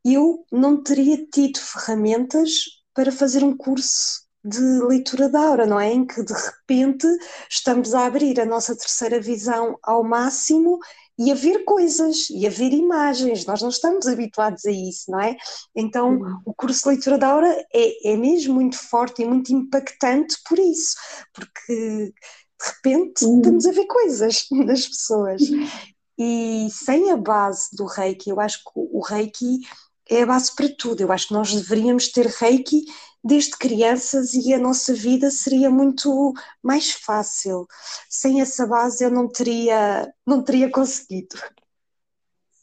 [0.04, 5.92] eu não teria tido ferramentas para fazer um curso de leitura da aura, não é?
[5.92, 7.06] Em que de repente
[7.48, 10.78] estamos a abrir a nossa terceira visão ao máximo
[11.18, 13.44] e a ver coisas e a ver imagens.
[13.44, 15.36] Nós não estamos habituados a isso, não é?
[15.74, 16.40] Então, uhum.
[16.46, 20.58] o curso de leitura da aura é, é mesmo muito forte e muito impactante por
[20.58, 20.96] isso,
[21.32, 23.38] porque de repente uhum.
[23.38, 25.42] estamos a ver coisas nas pessoas.
[26.18, 29.60] E sem a base do reiki, eu acho que o reiki
[30.08, 31.00] é a base para tudo.
[31.00, 32.84] Eu acho que nós deveríamos ter reiki
[33.22, 36.32] desde crianças e a nossa vida seria muito
[36.62, 37.66] mais fácil.
[38.08, 41.36] Sem essa base eu não teria, não teria conseguido.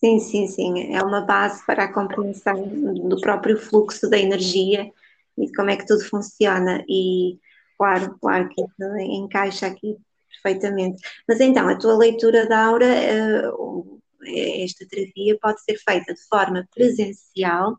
[0.04, 0.96] Sim, sim, sim.
[0.96, 2.68] É uma base para a compreensão
[3.08, 4.92] do próprio fluxo da energia
[5.38, 6.84] e de como é que tudo funciona.
[6.88, 7.38] E
[7.78, 8.62] claro, claro que
[9.04, 9.98] encaixa aqui
[10.42, 11.02] perfeitamente.
[11.28, 16.68] Mas então, a tua leitura da aura, eh, esta terapia pode ser feita de forma
[16.74, 17.78] presencial,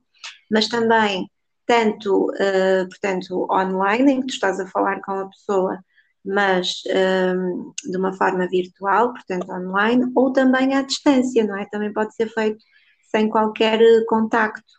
[0.50, 1.26] mas também
[1.70, 5.78] tanto, eh, portanto, online, em que tu estás a falar com a pessoa
[6.22, 6.82] mas
[7.34, 11.64] um, de uma forma virtual, portanto online, ou também à distância, não é?
[11.64, 12.62] Também pode ser feito
[13.10, 14.70] sem qualquer eh, contacto.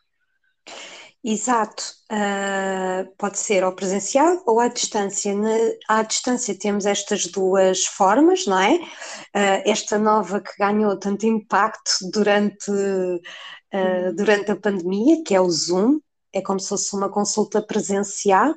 [1.24, 5.34] Exato, uh, pode ser ou presencial ou à distância.
[5.36, 5.50] Na,
[5.88, 8.76] à distância temos estas duas formas, não é?
[8.76, 15.50] Uh, esta nova que ganhou tanto impacto durante, uh, durante a pandemia, que é o
[15.50, 16.00] Zoom,
[16.34, 18.54] é como se fosse uma consulta presencial.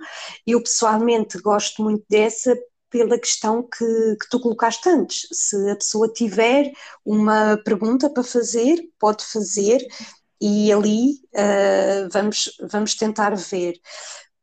[0.46, 2.56] Eu pessoalmente gosto muito dessa
[2.90, 5.26] pela questão que, que tu colocaste antes.
[5.32, 6.70] Se a pessoa tiver
[7.04, 9.84] uma pergunta para fazer, pode fazer
[10.40, 13.74] e ali uh, vamos, vamos tentar ver.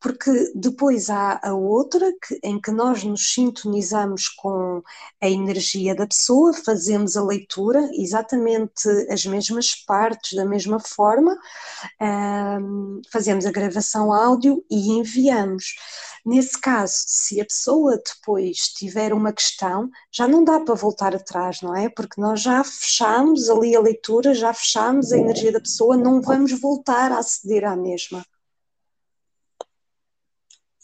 [0.02, 4.82] Porque depois há a outra que, em que nós nos sintonizamos com
[5.22, 13.02] a energia da pessoa, fazemos a leitura, exatamente as mesmas partes, da mesma forma, uh,
[13.12, 15.76] fazemos a gravação áudio e enviamos.
[16.26, 21.62] Nesse caso, se a pessoa depois tiver uma questão, já não dá para voltar atrás,
[21.62, 21.90] não é?
[21.90, 26.52] Porque nós já fechamos ali a leitura, já fechamos a energia da pessoa, não vamos
[26.60, 28.24] voltar a aceder à mesma.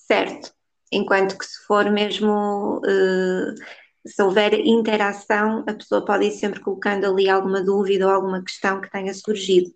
[0.07, 0.53] Certo.
[0.91, 2.79] Enquanto que se for mesmo.
[2.79, 3.53] Uh,
[4.07, 8.79] se houver interação, a pessoa pode ir sempre colocando ali alguma dúvida ou alguma questão
[8.79, 9.69] que tenha surgido.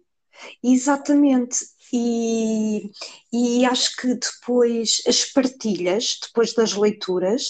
[0.63, 1.57] Exatamente.
[1.93, 2.89] E,
[3.33, 7.47] e acho que depois as partilhas, depois das leituras,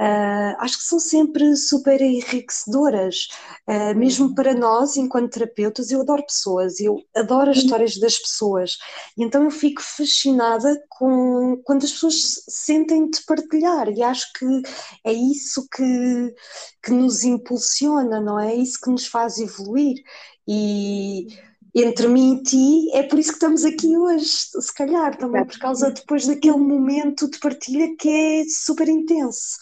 [0.00, 3.28] uh, acho que são sempre super enriquecedoras,
[3.68, 5.90] uh, mesmo para nós, enquanto terapeutas.
[5.90, 8.76] Eu adoro pessoas, eu adoro as histórias das pessoas,
[9.16, 14.62] e então eu fico fascinada com quando as pessoas sentem de partilhar, e acho que
[15.04, 16.34] é isso que,
[16.82, 18.52] que nos impulsiona, não é?
[18.52, 19.96] É isso que nos faz evoluir.
[20.48, 21.26] E
[21.84, 25.58] entre mim e ti, é por isso que estamos aqui hoje, se calhar, também por
[25.58, 29.58] causa depois daquele momento de partilha que é super intenso.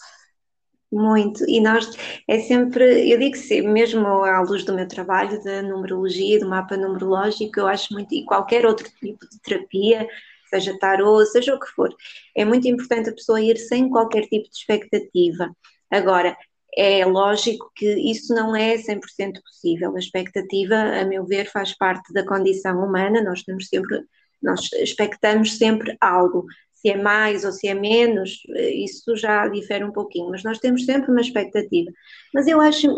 [0.91, 1.89] Muito, e nós
[2.27, 6.77] é sempre, eu digo sempre, mesmo à luz do meu trabalho da numerologia, do mapa
[6.77, 10.07] numerológico, eu acho muito, e qualquer outro tipo de terapia,
[10.49, 11.93] seja tarô, seja o que for,
[12.33, 15.53] é muito importante a pessoa ir sem qualquer tipo de expectativa.
[15.91, 16.37] Agora,
[16.77, 19.95] é lógico que isso não é 100% possível.
[19.95, 23.23] A expectativa, a meu ver, faz parte da condição humana.
[23.23, 24.01] Nós temos sempre,
[24.41, 26.45] nós expectamos sempre algo.
[26.73, 28.41] Se é mais ou se é menos,
[28.73, 31.89] isso já difere um pouquinho, mas nós temos sempre uma expectativa.
[32.33, 32.93] Mas eu acho,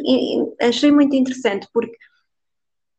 [0.60, 1.96] achei muito interessante porque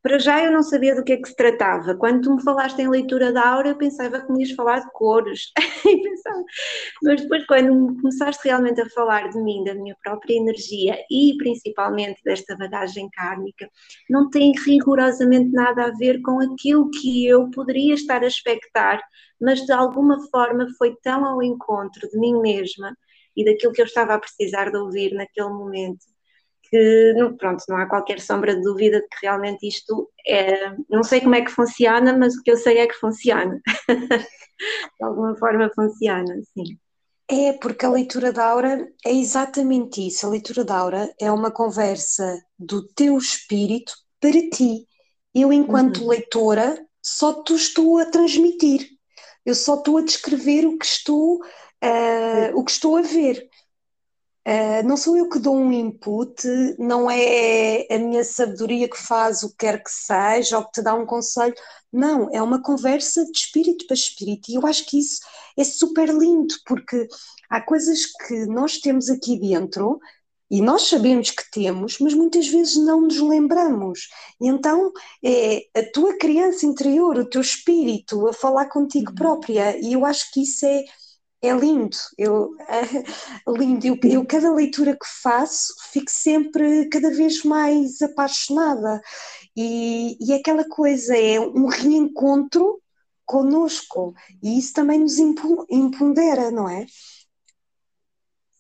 [0.02, 1.94] para já eu não sabia do que é que se tratava.
[1.96, 4.90] Quando tu me falaste em leitura da aura, eu pensava que me ias falar de
[4.92, 5.52] cores.
[7.02, 12.20] Mas depois, quando começaste realmente a falar de mim, da minha própria energia e principalmente
[12.24, 13.68] desta bagagem kármica,
[14.08, 19.00] não tem rigorosamente nada a ver com aquilo que eu poderia estar a expectar,
[19.40, 22.96] mas de alguma forma foi tão ao encontro de mim mesma
[23.37, 26.04] e daquilo que eu estava a precisar de ouvir naquele momento
[26.70, 31.20] que pronto, não há qualquer sombra de dúvida de que realmente isto é, não sei
[31.20, 33.61] como é que funciona, mas o que eu sei é que funciona.
[34.98, 36.78] de alguma forma funciona, sim.
[37.31, 40.26] É, porque a leitura da aura é exatamente isso.
[40.26, 44.87] A leitura da aura é uma conversa do teu espírito para ti.
[45.35, 46.09] Eu, enquanto uhum.
[46.09, 48.88] leitora, só te estou a transmitir.
[49.44, 53.47] Eu só estou a descrever o que estou, uh, o que estou a ver.
[54.48, 56.42] Uh, não sou eu que dou um input,
[56.78, 60.82] não é a minha sabedoria que faz o que quer que seja ou que te
[60.82, 61.54] dá um conselho.
[61.92, 64.50] Não, é uma conversa de espírito para espírito.
[64.50, 65.20] E eu acho que isso
[65.54, 67.06] é super lindo, porque
[67.50, 70.00] há coisas que nós temos aqui dentro
[70.50, 74.08] e nós sabemos que temos, mas muitas vezes não nos lembramos.
[74.40, 74.90] E então
[75.22, 79.14] é a tua criança interior, o teu espírito a falar contigo uhum.
[79.14, 79.78] própria.
[79.78, 80.84] E eu acho que isso é
[81.40, 82.83] é lindo, eu, é,
[83.48, 83.87] lindo.
[83.87, 89.01] Eu, eu, cada leitura que faço fico sempre cada vez mais apaixonada
[89.57, 92.81] e, e aquela coisa é um reencontro
[93.24, 96.87] conosco e isso também nos empodera, não é?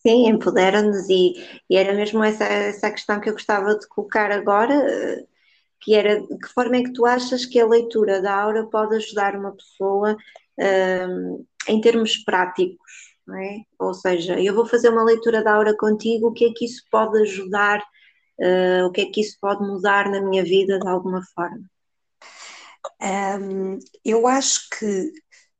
[0.06, 1.34] Sim, empodera-nos e,
[1.68, 5.26] e, era mesmo essa, essa questão que eu gostava de colocar agora,
[5.80, 8.94] que era de que forma é que tu achas que a leitura da aura pode
[8.96, 10.16] ajudar uma pessoa
[11.68, 13.58] em termos práticos, é?
[13.78, 16.82] Ou seja, eu vou fazer uma leitura da aura contigo, o que é que isso
[16.90, 17.82] pode ajudar
[18.40, 21.68] Uh, o que é que isso pode mudar na minha vida de alguma forma?
[23.02, 25.12] Um, eu acho que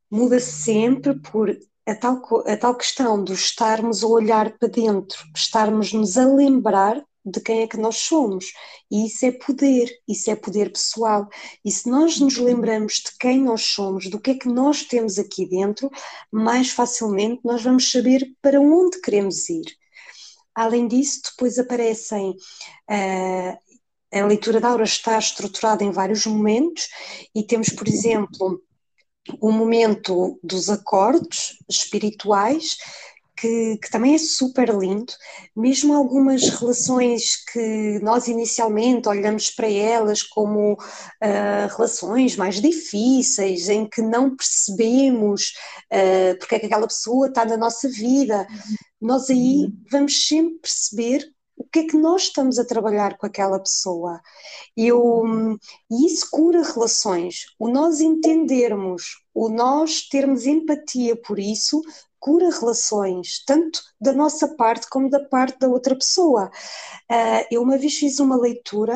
[0.09, 1.51] muda sempre por
[1.85, 7.03] a tal, a tal questão de estarmos a olhar para dentro, estarmos nos a lembrar
[7.31, 8.53] de quem é que nós somos.
[8.91, 11.29] E isso é poder, isso é poder pessoal.
[11.65, 15.19] E se nós nos lembramos de quem nós somos, do que é que nós temos
[15.19, 15.91] aqui dentro,
[16.33, 19.67] mais facilmente nós vamos saber para onde queremos ir.
[20.55, 22.31] Além disso, depois aparecem.
[22.91, 23.69] Uh,
[24.11, 26.89] a leitura da aura está estruturada em vários momentos
[27.35, 28.63] e temos, por exemplo,
[29.41, 32.77] o momento dos acordes espirituais,
[33.41, 35.13] que, que, também é super lindo,
[35.55, 43.89] mesmo algumas relações que nós inicialmente olhamos para elas como uh, relações mais difíceis, em
[43.89, 45.53] que não percebemos
[45.93, 48.47] uh, porque é que aquela pessoa está na nossa vida,
[49.01, 49.73] nós aí uhum.
[49.91, 54.21] vamos sempre perceber o que é que nós estamos a trabalhar com aquela pessoa.
[54.77, 55.25] Eu,
[55.91, 57.47] e isso cura relações.
[57.59, 61.83] O nós entendermos, o nós termos empatia por isso,
[62.19, 66.51] cura relações, tanto da nossa parte como da parte da outra pessoa.
[67.11, 68.95] Uh, eu uma vez fiz uma leitura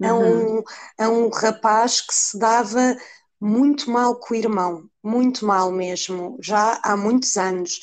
[0.00, 0.08] uhum.
[0.08, 0.62] a, um,
[0.98, 2.96] a um rapaz que se dava
[3.40, 7.80] muito mal com o irmão, muito mal mesmo, já há muitos anos.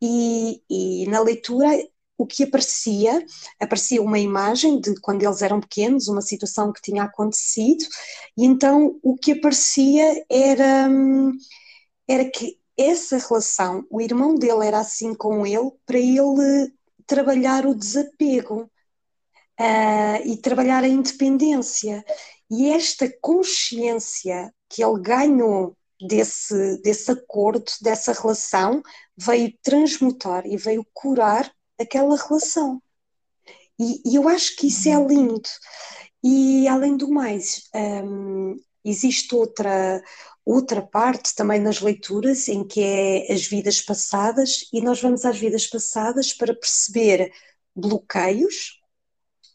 [0.00, 1.68] E, e na leitura
[2.16, 3.24] o que aparecia,
[3.60, 7.84] aparecia uma imagem de quando eles eram pequenos, uma situação que tinha acontecido,
[8.36, 11.32] e então o que aparecia era, hum,
[12.08, 16.72] era que essa relação, o irmão dele era assim com ele, para ele
[17.06, 18.70] trabalhar o desapego
[19.60, 22.04] uh, e trabalhar a independência.
[22.50, 28.82] E esta consciência que ele ganhou desse, desse acordo, dessa relação,
[29.16, 32.82] veio transmutar e veio curar aquela relação.
[33.78, 35.06] E, e eu acho que isso é uhum.
[35.06, 35.48] lindo.
[36.22, 40.02] E além do mais, um, existe outra,
[40.44, 45.38] outra parte também nas leituras em que é as vidas passadas, e nós vamos às
[45.38, 47.32] vidas passadas para perceber
[47.74, 48.80] bloqueios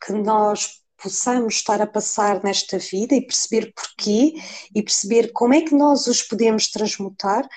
[0.05, 4.33] que nós possamos estar a passar nesta vida e perceber porquê
[4.73, 7.47] e perceber como é que nós os podemos transmutar,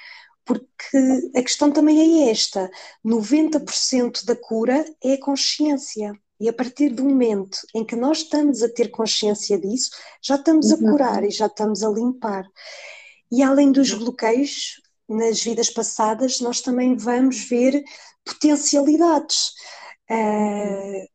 [0.45, 0.99] porque
[1.35, 2.71] a questão também é esta:
[3.05, 6.13] 90% da cura é a consciência.
[6.41, 9.91] E a partir do momento em que nós estamos a ter consciência disso,
[10.23, 10.93] já estamos a uhum.
[10.93, 12.49] curar e já estamos a limpar.
[13.31, 17.85] E além dos bloqueios nas vidas passadas, nós também vamos ver
[18.25, 19.53] potencialidades.
[20.11, 21.07] Uh,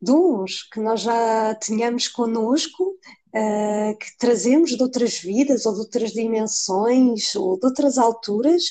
[0.00, 2.96] dons que nós já tínhamos connosco,
[3.34, 8.62] uh, que trazemos de outras vidas ou de outras dimensões ou de outras alturas,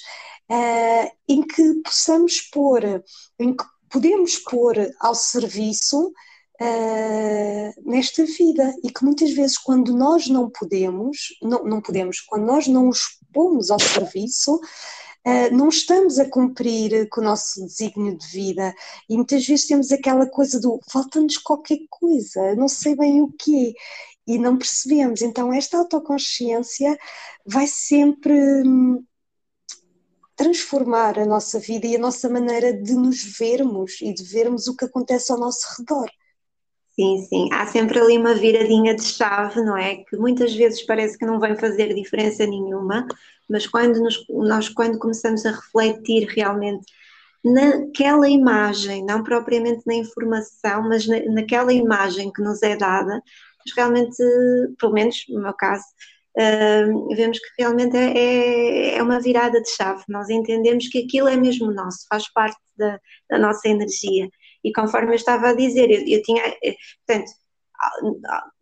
[0.50, 3.04] uh, em que possamos pôr,
[3.38, 6.12] em que podemos pôr ao serviço
[6.62, 8.74] uh, nesta vida.
[8.84, 13.20] E que muitas vezes quando nós não podemos, não, não podemos, quando nós não os
[13.34, 18.74] pomos ao serviço, uh, não estamos a cumprir com o nosso desígnio de vida.
[19.10, 23.74] E muitas vezes temos aquela coisa do falta-nos qualquer coisa, não sei bem o que
[24.28, 25.22] e não percebemos.
[25.22, 26.98] Então esta autoconsciência
[27.46, 29.04] vai sempre hum,
[30.38, 34.78] transformar a nossa vida e a nossa maneira de nos vermos e de vermos o
[34.78, 36.08] que acontece ao nosso redor.
[36.92, 37.50] Sim, sim.
[37.52, 39.98] Há sempre ali uma viradinha de chave, não é?
[39.98, 43.08] Que muitas vezes parece que não vai fazer diferença nenhuma,
[43.50, 46.86] mas quando nos, nós quando começamos a refletir realmente
[47.44, 53.22] naquela imagem, não propriamente na informação, mas na, naquela imagem que nos é dada,
[53.76, 54.18] realmente,
[54.80, 55.86] pelo menos no meu caso,
[57.16, 60.04] vemos que realmente é, é, é, uma virada de chave.
[60.08, 64.30] Nós entendemos que aquilo é mesmo nosso, faz parte da, da nossa energia.
[64.64, 67.32] E conforme eu estava a dizer, eu, eu tinha, eh, portanto,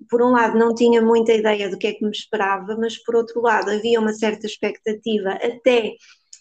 [0.09, 3.15] por um lado não tinha muita ideia do que é que me esperava, mas por
[3.15, 5.93] outro lado havia uma certa expectativa até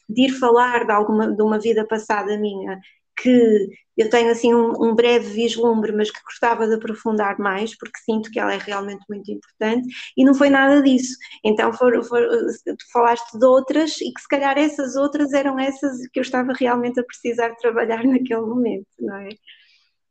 [0.08, 2.78] de ir falar de alguma de uma vida passada minha
[3.16, 7.98] que eu tenho assim um, um, breve vislumbre, mas que gostava de aprofundar mais, porque
[8.04, 11.16] sinto que ela é realmente muito importante, e não foi nada disso.
[11.44, 12.20] Então for, for,
[12.64, 16.52] tu falaste de outras, e que se calhar essas outras eram essas que eu estava
[16.52, 19.28] realmente a precisar trabalhar naquele momento, não é?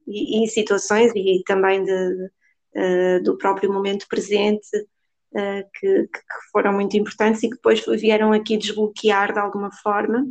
[0.08, 2.30] E, e situações, e também de,
[2.76, 6.20] uh, do próprio momento presente, uh, que, que
[6.52, 10.26] foram muito importantes e que depois vieram aqui desbloquear de alguma forma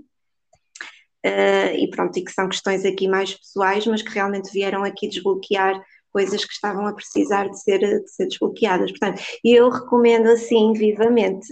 [1.24, 5.08] uh, e pronto, e que são questões aqui mais pessoais, mas que realmente vieram aqui
[5.08, 8.90] desbloquear coisas que estavam a precisar de ser, de ser desbloqueadas.
[8.90, 11.48] Portanto, eu recomendo assim vivamente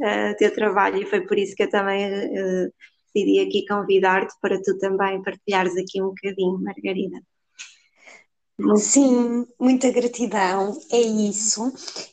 [0.00, 2.72] uh, teu trabalho e foi por isso que eu também uh,
[3.14, 7.20] decidi aqui convidar-te para tu também partilhares aqui um bocadinho, Margarida.
[8.76, 11.72] Sim, muita gratidão, é isso.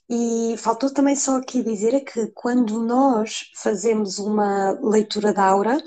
[0.10, 5.82] E faltou também só aqui dizer é que quando nós fazemos uma leitura da aura,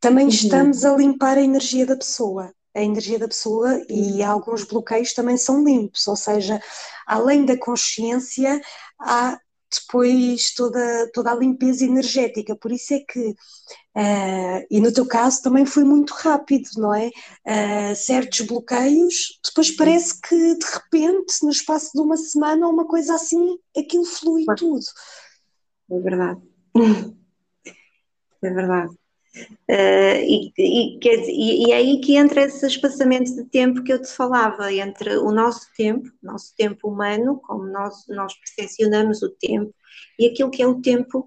[0.00, 0.30] também uhum.
[0.30, 2.52] estamos a limpar a energia da pessoa.
[2.74, 4.30] A energia da pessoa e uhum.
[4.30, 6.60] alguns bloqueios também são limpos, ou seja,
[7.06, 8.60] além da consciência,
[9.00, 9.38] há
[9.80, 12.56] depois toda, toda a limpeza energética.
[12.56, 17.08] Por isso é que, uh, e no teu caso também foi muito rápido, não é?
[17.08, 22.86] Uh, certos bloqueios, depois parece que de repente, no espaço de uma semana ou uma
[22.86, 24.84] coisa assim, aquilo flui tudo.
[25.90, 26.40] É verdade.
[28.42, 28.94] É verdade.
[29.68, 30.98] Uh, e, e,
[31.68, 35.30] e, é aí que entra esse espaçamento de tempo que eu te falava, entre o
[35.30, 39.74] nosso tempo, nosso tempo humano, como nós, nós percepcionamos o tempo,
[40.18, 41.26] e aquilo que é o tempo,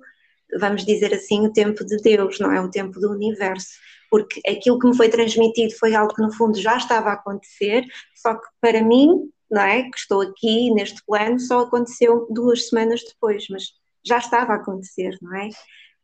[0.59, 3.69] vamos dizer assim, o tempo de Deus, não é o tempo do universo.
[4.09, 7.85] Porque aquilo que me foi transmitido foi algo que no fundo já estava a acontecer,
[8.15, 13.03] só que para mim, não é, que estou aqui neste plano, só aconteceu duas semanas
[13.03, 13.65] depois, mas
[14.03, 15.49] já estava a acontecer, não é?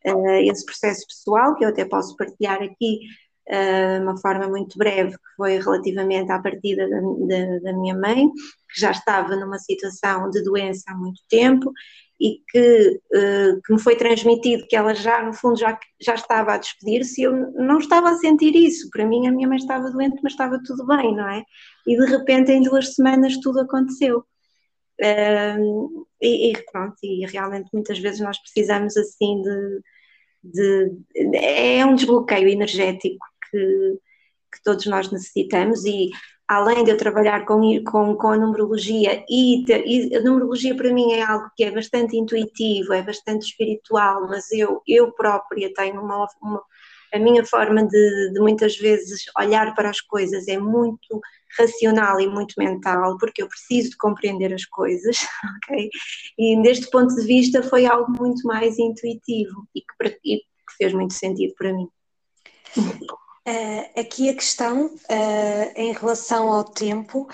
[0.06, 3.00] Uh, esse processo pessoal, que eu até posso partilhar aqui
[3.50, 8.30] uh, uma forma muito breve, que foi relativamente à partida da, da, da, minha mãe,
[8.72, 11.72] que já estava numa situação de doença há muito tempo
[12.20, 16.54] e que, uh, que me foi transmitido que ela já, no fundo, já, já estava
[16.54, 18.90] a despedir-se eu não estava a sentir isso.
[18.90, 21.44] Para mim, a minha mãe estava doente, mas estava tudo bem, não é?
[21.86, 24.24] E de repente, em duas semanas, tudo aconteceu.
[26.22, 29.82] E, e, pronto, e realmente muitas vezes nós precisamos assim de,
[30.54, 30.92] de,
[31.36, 34.00] é um desbloqueio energético que,
[34.54, 36.10] que todos nós necessitamos e
[36.48, 41.14] além de eu trabalhar com, com, com a numerologia e, e, a numerologia para mim
[41.14, 46.28] é algo que é bastante intuitivo, é bastante espiritual, mas eu, eu própria tenho uma,
[46.42, 46.62] uma
[47.14, 51.22] a minha forma de, de, muitas vezes olhar para as coisas é muito
[51.58, 55.18] racional e muito mental, porque eu preciso de compreender as coisas,
[55.58, 55.90] ok?
[56.38, 60.94] E deste ponto de vista foi algo muito mais intuitivo e que, e que fez
[60.94, 61.88] muito sentido para mim.
[63.48, 67.28] Uh, aqui a questão uh, em relação ao tempo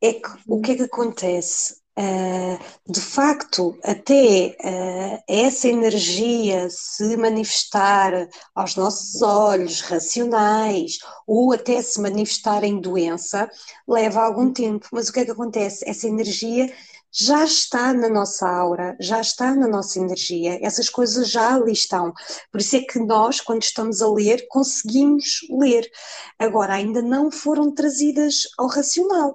[0.00, 1.85] é que o que é que acontece?
[1.98, 2.58] Uh,
[2.92, 11.98] de facto, até uh, essa energia se manifestar aos nossos olhos racionais ou até se
[11.98, 13.50] manifestar em doença,
[13.88, 14.86] leva algum tempo.
[14.92, 15.88] Mas o que é que acontece?
[15.88, 16.70] Essa energia
[17.18, 22.12] já está na nossa aura, já está na nossa energia, essas coisas já ali estão.
[22.52, 25.90] Por isso é que nós, quando estamos a ler, conseguimos ler.
[26.38, 29.34] Agora, ainda não foram trazidas ao racional.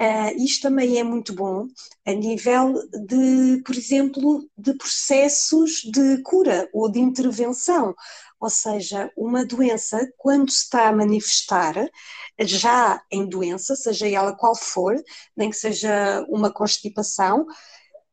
[0.00, 1.66] Uh, isto também é muito bom
[2.06, 2.72] a nível
[3.06, 7.94] de, por exemplo, de processos de cura ou de intervenção.
[8.40, 11.74] Ou seja, uma doença, quando se está a manifestar,
[12.40, 14.96] já em doença, seja ela qual for,
[15.36, 17.46] nem que seja uma constipação,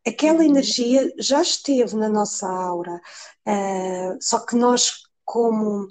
[0.06, 0.50] aquela uhum.
[0.50, 3.00] energia já esteve na nossa aura.
[3.48, 4.92] Uh, só que nós,
[5.24, 5.88] como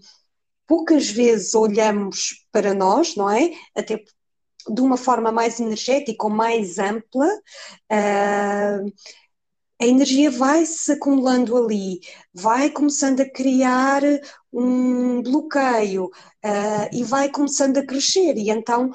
[0.67, 3.53] poucas vezes olhamos para nós, não é?
[3.75, 4.05] Até
[4.69, 8.93] de uma forma mais energética ou mais ampla, uh,
[9.81, 12.01] a energia vai se acumulando ali,
[12.33, 14.03] vai começando a criar
[14.53, 18.37] um bloqueio uh, e vai começando a crescer.
[18.39, 18.91] E então,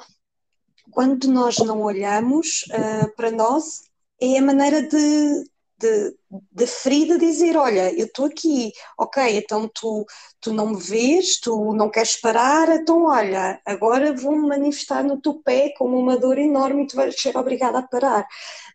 [0.90, 3.82] quando nós não olhamos uh, para nós,
[4.20, 5.44] é a maneira de,
[5.82, 6.16] de,
[6.52, 10.06] de ferida dizer: Olha, eu estou aqui, ok, então tu,
[10.40, 15.34] tu não me vês, tu não queres parar, então olha, agora vou-me manifestar no teu
[15.42, 18.26] pé como uma dor enorme e tu vais ser obrigada a parar.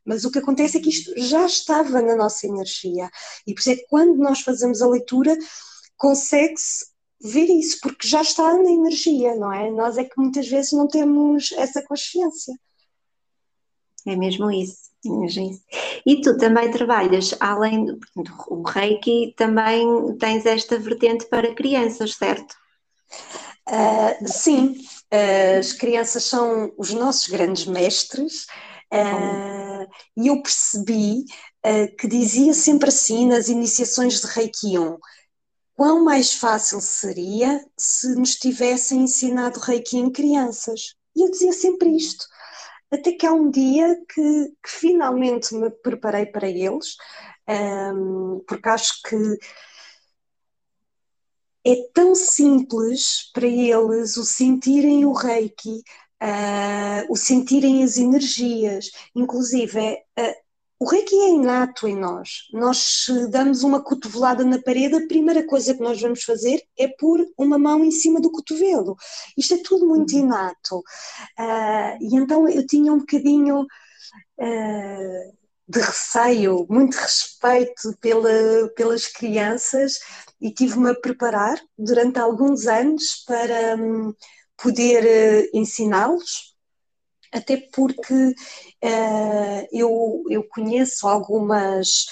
[0.05, 3.09] Mas o que acontece é que isto já estava na nossa energia
[3.45, 5.37] e por isso é que quando nós fazemos a leitura
[5.97, 6.87] consegue-se
[7.21, 9.71] ver isso, porque já está na energia, não é?
[9.71, 12.53] Nós é que muitas vezes não temos essa consciência.
[14.07, 14.87] É mesmo isso.
[16.05, 17.99] E tu também trabalhas, além do
[18.49, 22.55] o Reiki, também tens esta vertente para crianças, certo?
[23.67, 24.77] Uh, sim,
[25.13, 28.45] uh, as crianças são os nossos grandes mestres
[28.93, 29.85] uh,
[30.15, 31.25] e eu percebi
[31.99, 34.97] que dizia sempre assim nas iniciações de Reiki 1,
[35.75, 40.95] quão mais fácil seria se nos tivessem ensinado Reiki em crianças.
[41.13, 42.25] E eu dizia sempre isto
[42.91, 46.95] até que há um dia que, que finalmente me preparei para eles,
[47.47, 49.15] um, porque acho que
[51.65, 55.83] é tão simples para eles o sentirem o reiki,
[56.23, 59.79] uh, o sentirem as energias, inclusive
[60.17, 60.46] uh,
[60.79, 62.47] o reiki é inato em nós.
[62.53, 67.25] Nós damos uma cotovelada na parede, a primeira coisa que nós vamos fazer é pôr
[67.37, 68.95] uma mão em cima do cotovelo.
[69.35, 70.19] Isto é tudo muito uhum.
[70.19, 70.77] inato.
[70.77, 79.99] Uh, e então eu tinha um bocadinho uh, de receio, muito respeito pela, pelas crianças
[80.39, 84.13] e tive-me a preparar durante alguns anos para um,
[84.55, 86.56] poder uh, ensiná-los
[87.33, 92.05] até porque uh, eu, eu conheço algumas,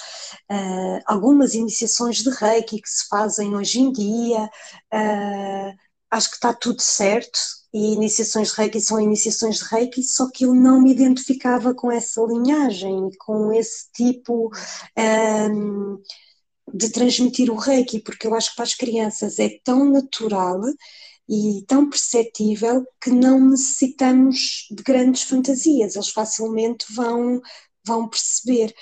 [0.52, 4.46] uh, algumas iniciações de Reiki que se fazem hoje em dia,
[4.94, 5.76] uh,
[6.12, 7.40] acho que está tudo certo,
[7.74, 11.92] e iniciações de Reiki são iniciações de Reiki, só que eu não me identificava com
[11.92, 14.50] essa linhagem, com esse tipo
[14.98, 16.02] um,
[16.74, 20.62] de transmitir o Reiki, porque eu acho que para as crianças é tão natural
[21.28, 27.42] e tão perceptível que não necessitamos de grandes fantasias, eles facilmente vão,
[27.86, 28.74] vão perceber.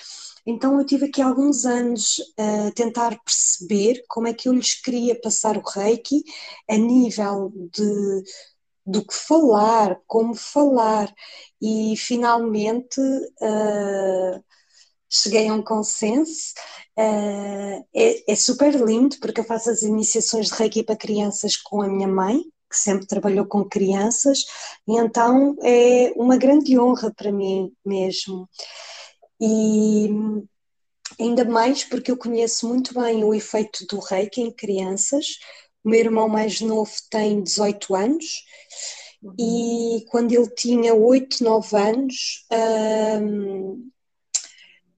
[0.46, 5.18] Então eu tive aqui alguns anos a tentar perceber como é que eu lhes queria
[5.20, 6.22] passar o reiki
[6.68, 8.22] a nível de
[8.86, 11.12] do que falar, como falar
[11.60, 14.44] e finalmente uh,
[15.22, 16.52] cheguei a um consenso.
[16.96, 21.82] Uh, é, é, super lindo porque eu faço as iniciações de Reiki para crianças com
[21.82, 24.44] a minha mãe, que sempre trabalhou com crianças,
[24.86, 28.48] e então é uma grande honra para mim mesmo.
[29.40, 30.08] E
[31.20, 35.38] ainda mais porque eu conheço muito bem o efeito do Reiki em crianças.
[35.84, 38.44] O meu irmão mais novo tem 18 anos
[39.38, 42.46] e quando ele tinha 8, 9 anos,
[43.22, 43.90] um,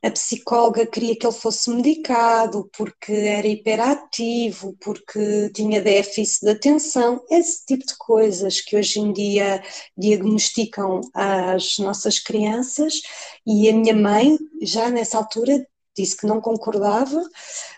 [0.03, 7.25] a psicóloga queria que ele fosse medicado porque era hiperativo, porque tinha déficit de atenção,
[7.31, 9.63] esse tipo de coisas que hoje em dia
[9.97, 13.01] diagnosticam as nossas crianças.
[13.47, 15.67] E a minha mãe, já nessa altura,
[15.97, 17.23] disse que não concordava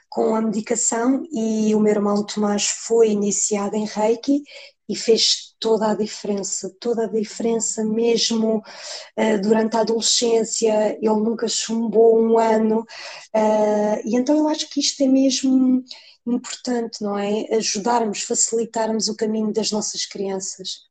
[0.08, 4.42] com a medicação e o meu irmão Tomás foi iniciado em Reiki
[4.88, 11.48] e fez toda a diferença, toda a diferença mesmo uh, durante a adolescência, ele nunca
[11.48, 15.82] chumbou um ano, uh, e então eu acho que isto é mesmo
[16.26, 17.46] importante, não é?
[17.54, 20.88] Ajudarmos, facilitarmos o caminho das nossas crianças.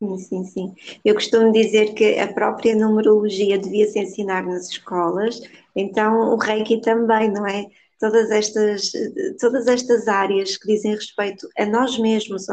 [0.00, 0.74] Sim, sim, sim.
[1.04, 5.40] Eu costumo dizer que a própria numerologia devia se ensinar nas escolas,
[5.74, 7.66] então o Reiki também, não é?
[7.98, 8.92] Todas estas,
[9.40, 12.46] todas estas áreas que dizem respeito a nós mesmos,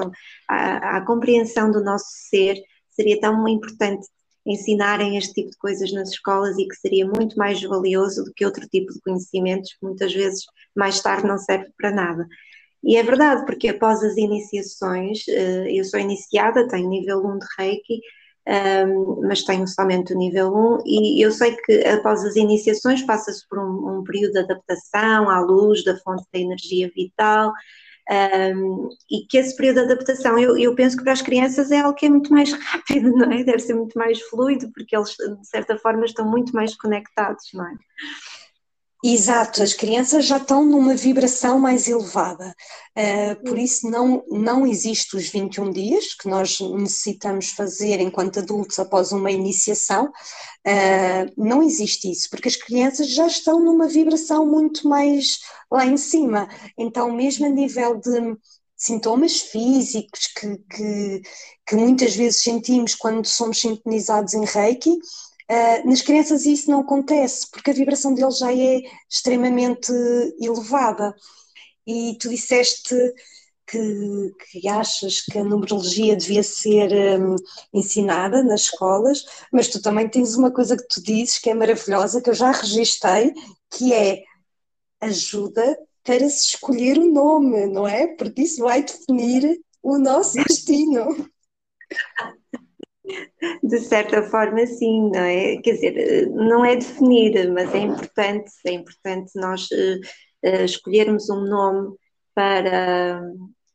[0.47, 2.57] à, à compreensão do nosso ser,
[2.89, 4.07] seria tão importante
[4.45, 8.45] ensinarem este tipo de coisas nas escolas e que seria muito mais valioso do que
[8.45, 12.27] outro tipo de conhecimentos que muitas vezes mais tarde não serve para nada.
[12.83, 17.45] E é verdade, porque após as iniciações, eh, eu sou iniciada, tenho nível 1 de
[17.57, 18.01] Reiki,
[18.47, 23.47] um, mas tenho somente o nível 1 e eu sei que após as iniciações passa-se
[23.47, 27.51] por um, um, período de adaptação à luz da fonte da energia vital
[28.07, 31.79] um, e que esse período de adaptação eu, eu, penso que para as crianças é
[31.79, 33.43] algo que é muito mais rápido, não é?
[33.43, 37.65] Deve ser muito mais fluido porque eles de certa forma estão muito mais conectados, não
[37.65, 37.73] é?
[39.07, 42.55] Exato, as crianças já estão numa vibração mais elevada,
[42.97, 48.79] uh, por isso não, não existe os 21 dias que nós necessitamos fazer enquanto adultos
[48.79, 54.89] após uma iniciação, uh, não existe isso, porque as crianças já estão numa vibração muito
[54.89, 55.37] mais
[55.69, 58.35] lá em cima, então mesmo a nível de
[58.75, 61.21] sintomas físicos que, que,
[61.67, 64.97] que muitas vezes sentimos quando somos sintonizados em Reiki,
[65.49, 69.91] Uh, nas crianças isso não acontece, porque a vibração deles já é extremamente
[70.39, 71.13] elevada.
[71.87, 72.95] E tu disseste
[73.67, 77.35] que, que achas que a numerologia devia ser um,
[77.73, 82.21] ensinada nas escolas, mas tu também tens uma coisa que tu dizes que é maravilhosa,
[82.21, 83.33] que eu já registrei,
[83.71, 84.23] que é
[85.01, 88.07] ajuda para se escolher o nome, não é?
[88.07, 91.29] Porque isso vai definir o nosso destino.
[93.63, 95.57] De certa forma, sim, não é?
[95.57, 101.95] Quer dizer, não é definir, mas é importante, é importante nós uh, escolhermos um nome
[102.33, 103.21] para,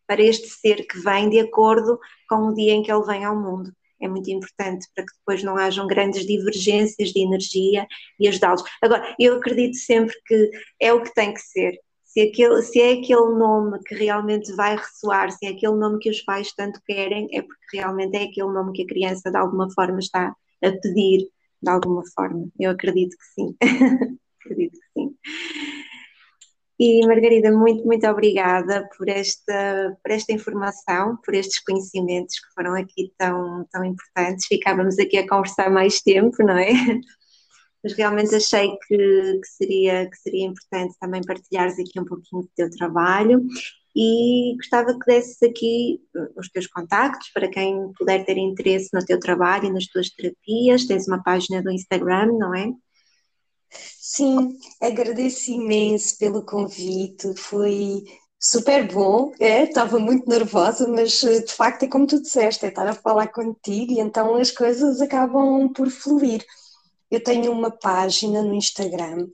[0.06, 3.36] para este ser que vem de acordo com o dia em que ele vem ao
[3.36, 3.72] mundo.
[4.00, 7.86] É muito importante para que depois não hajam grandes divergências de energia
[8.18, 8.62] e ajudá-los.
[8.82, 10.50] Agora, eu acredito sempre que
[10.80, 11.78] é o que tem que ser
[12.12, 16.10] se, aquele, se é aquele nome que realmente vai ressoar, se é aquele nome que
[16.10, 19.70] os pais tanto querem, é porque realmente é aquele nome que a criança de alguma
[19.72, 21.28] forma está a pedir,
[21.62, 22.48] de alguma forma.
[22.58, 23.56] Eu acredito que sim.
[24.40, 25.16] acredito que sim.
[26.80, 32.74] E Margarida, muito, muito obrigada por esta, por esta informação, por estes conhecimentos que foram
[32.74, 34.46] aqui tão, tão importantes.
[34.46, 36.70] Ficávamos aqui a conversar mais tempo, não é?
[37.82, 42.50] mas realmente achei que, que, seria, que seria importante também partilhares aqui um pouquinho do
[42.54, 43.44] teu trabalho
[43.94, 49.04] e gostava que desses aqui uh, os teus contactos para quem puder ter interesse no
[49.04, 50.86] teu trabalho e nas tuas terapias.
[50.86, 52.72] Tens uma página do Instagram, não é?
[53.70, 58.02] Sim, agradeço imenso pelo convite, foi
[58.38, 62.68] super bom, é, estava muito nervosa, mas uh, de facto é como tu disseste, é
[62.68, 66.44] estar a falar contigo e então as coisas acabam por fluir.
[67.10, 69.28] Eu tenho uma página no Instagram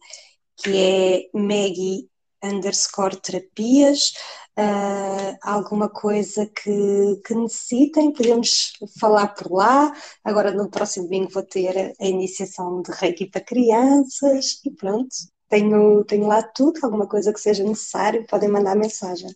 [0.57, 2.09] que é Maggie
[2.43, 4.14] underscore terapias,
[4.59, 9.93] uh, alguma coisa que, que, necessitem, podemos falar por lá.
[10.24, 15.14] Agora no próximo domingo vou ter a iniciação de Reiki para crianças e pronto.
[15.49, 19.31] Tenho, tenho lá tudo, alguma coisa que seja necessário, podem mandar mensagem.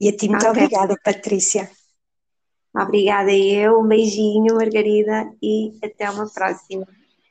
[0.00, 0.64] E a ti muito okay.
[0.64, 1.70] obrigada, Patrícia.
[2.80, 6.86] Obrigada eu, um beijinho, Margarida, e até uma próxima.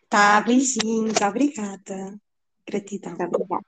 [0.10, 2.20] Tá, beijinhos, obrigada.
[2.66, 3.14] Gratidão.
[3.14, 3.66] Obrigada.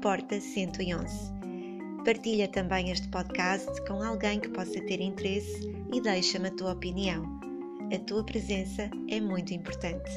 [0.03, 2.05] porta111.
[2.05, 7.41] Partilha também este podcast com alguém que possa ter interesse e deixa-me a tua opinião.
[7.95, 10.11] A tua presença é muito importante.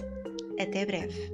[0.59, 1.31] Até breve.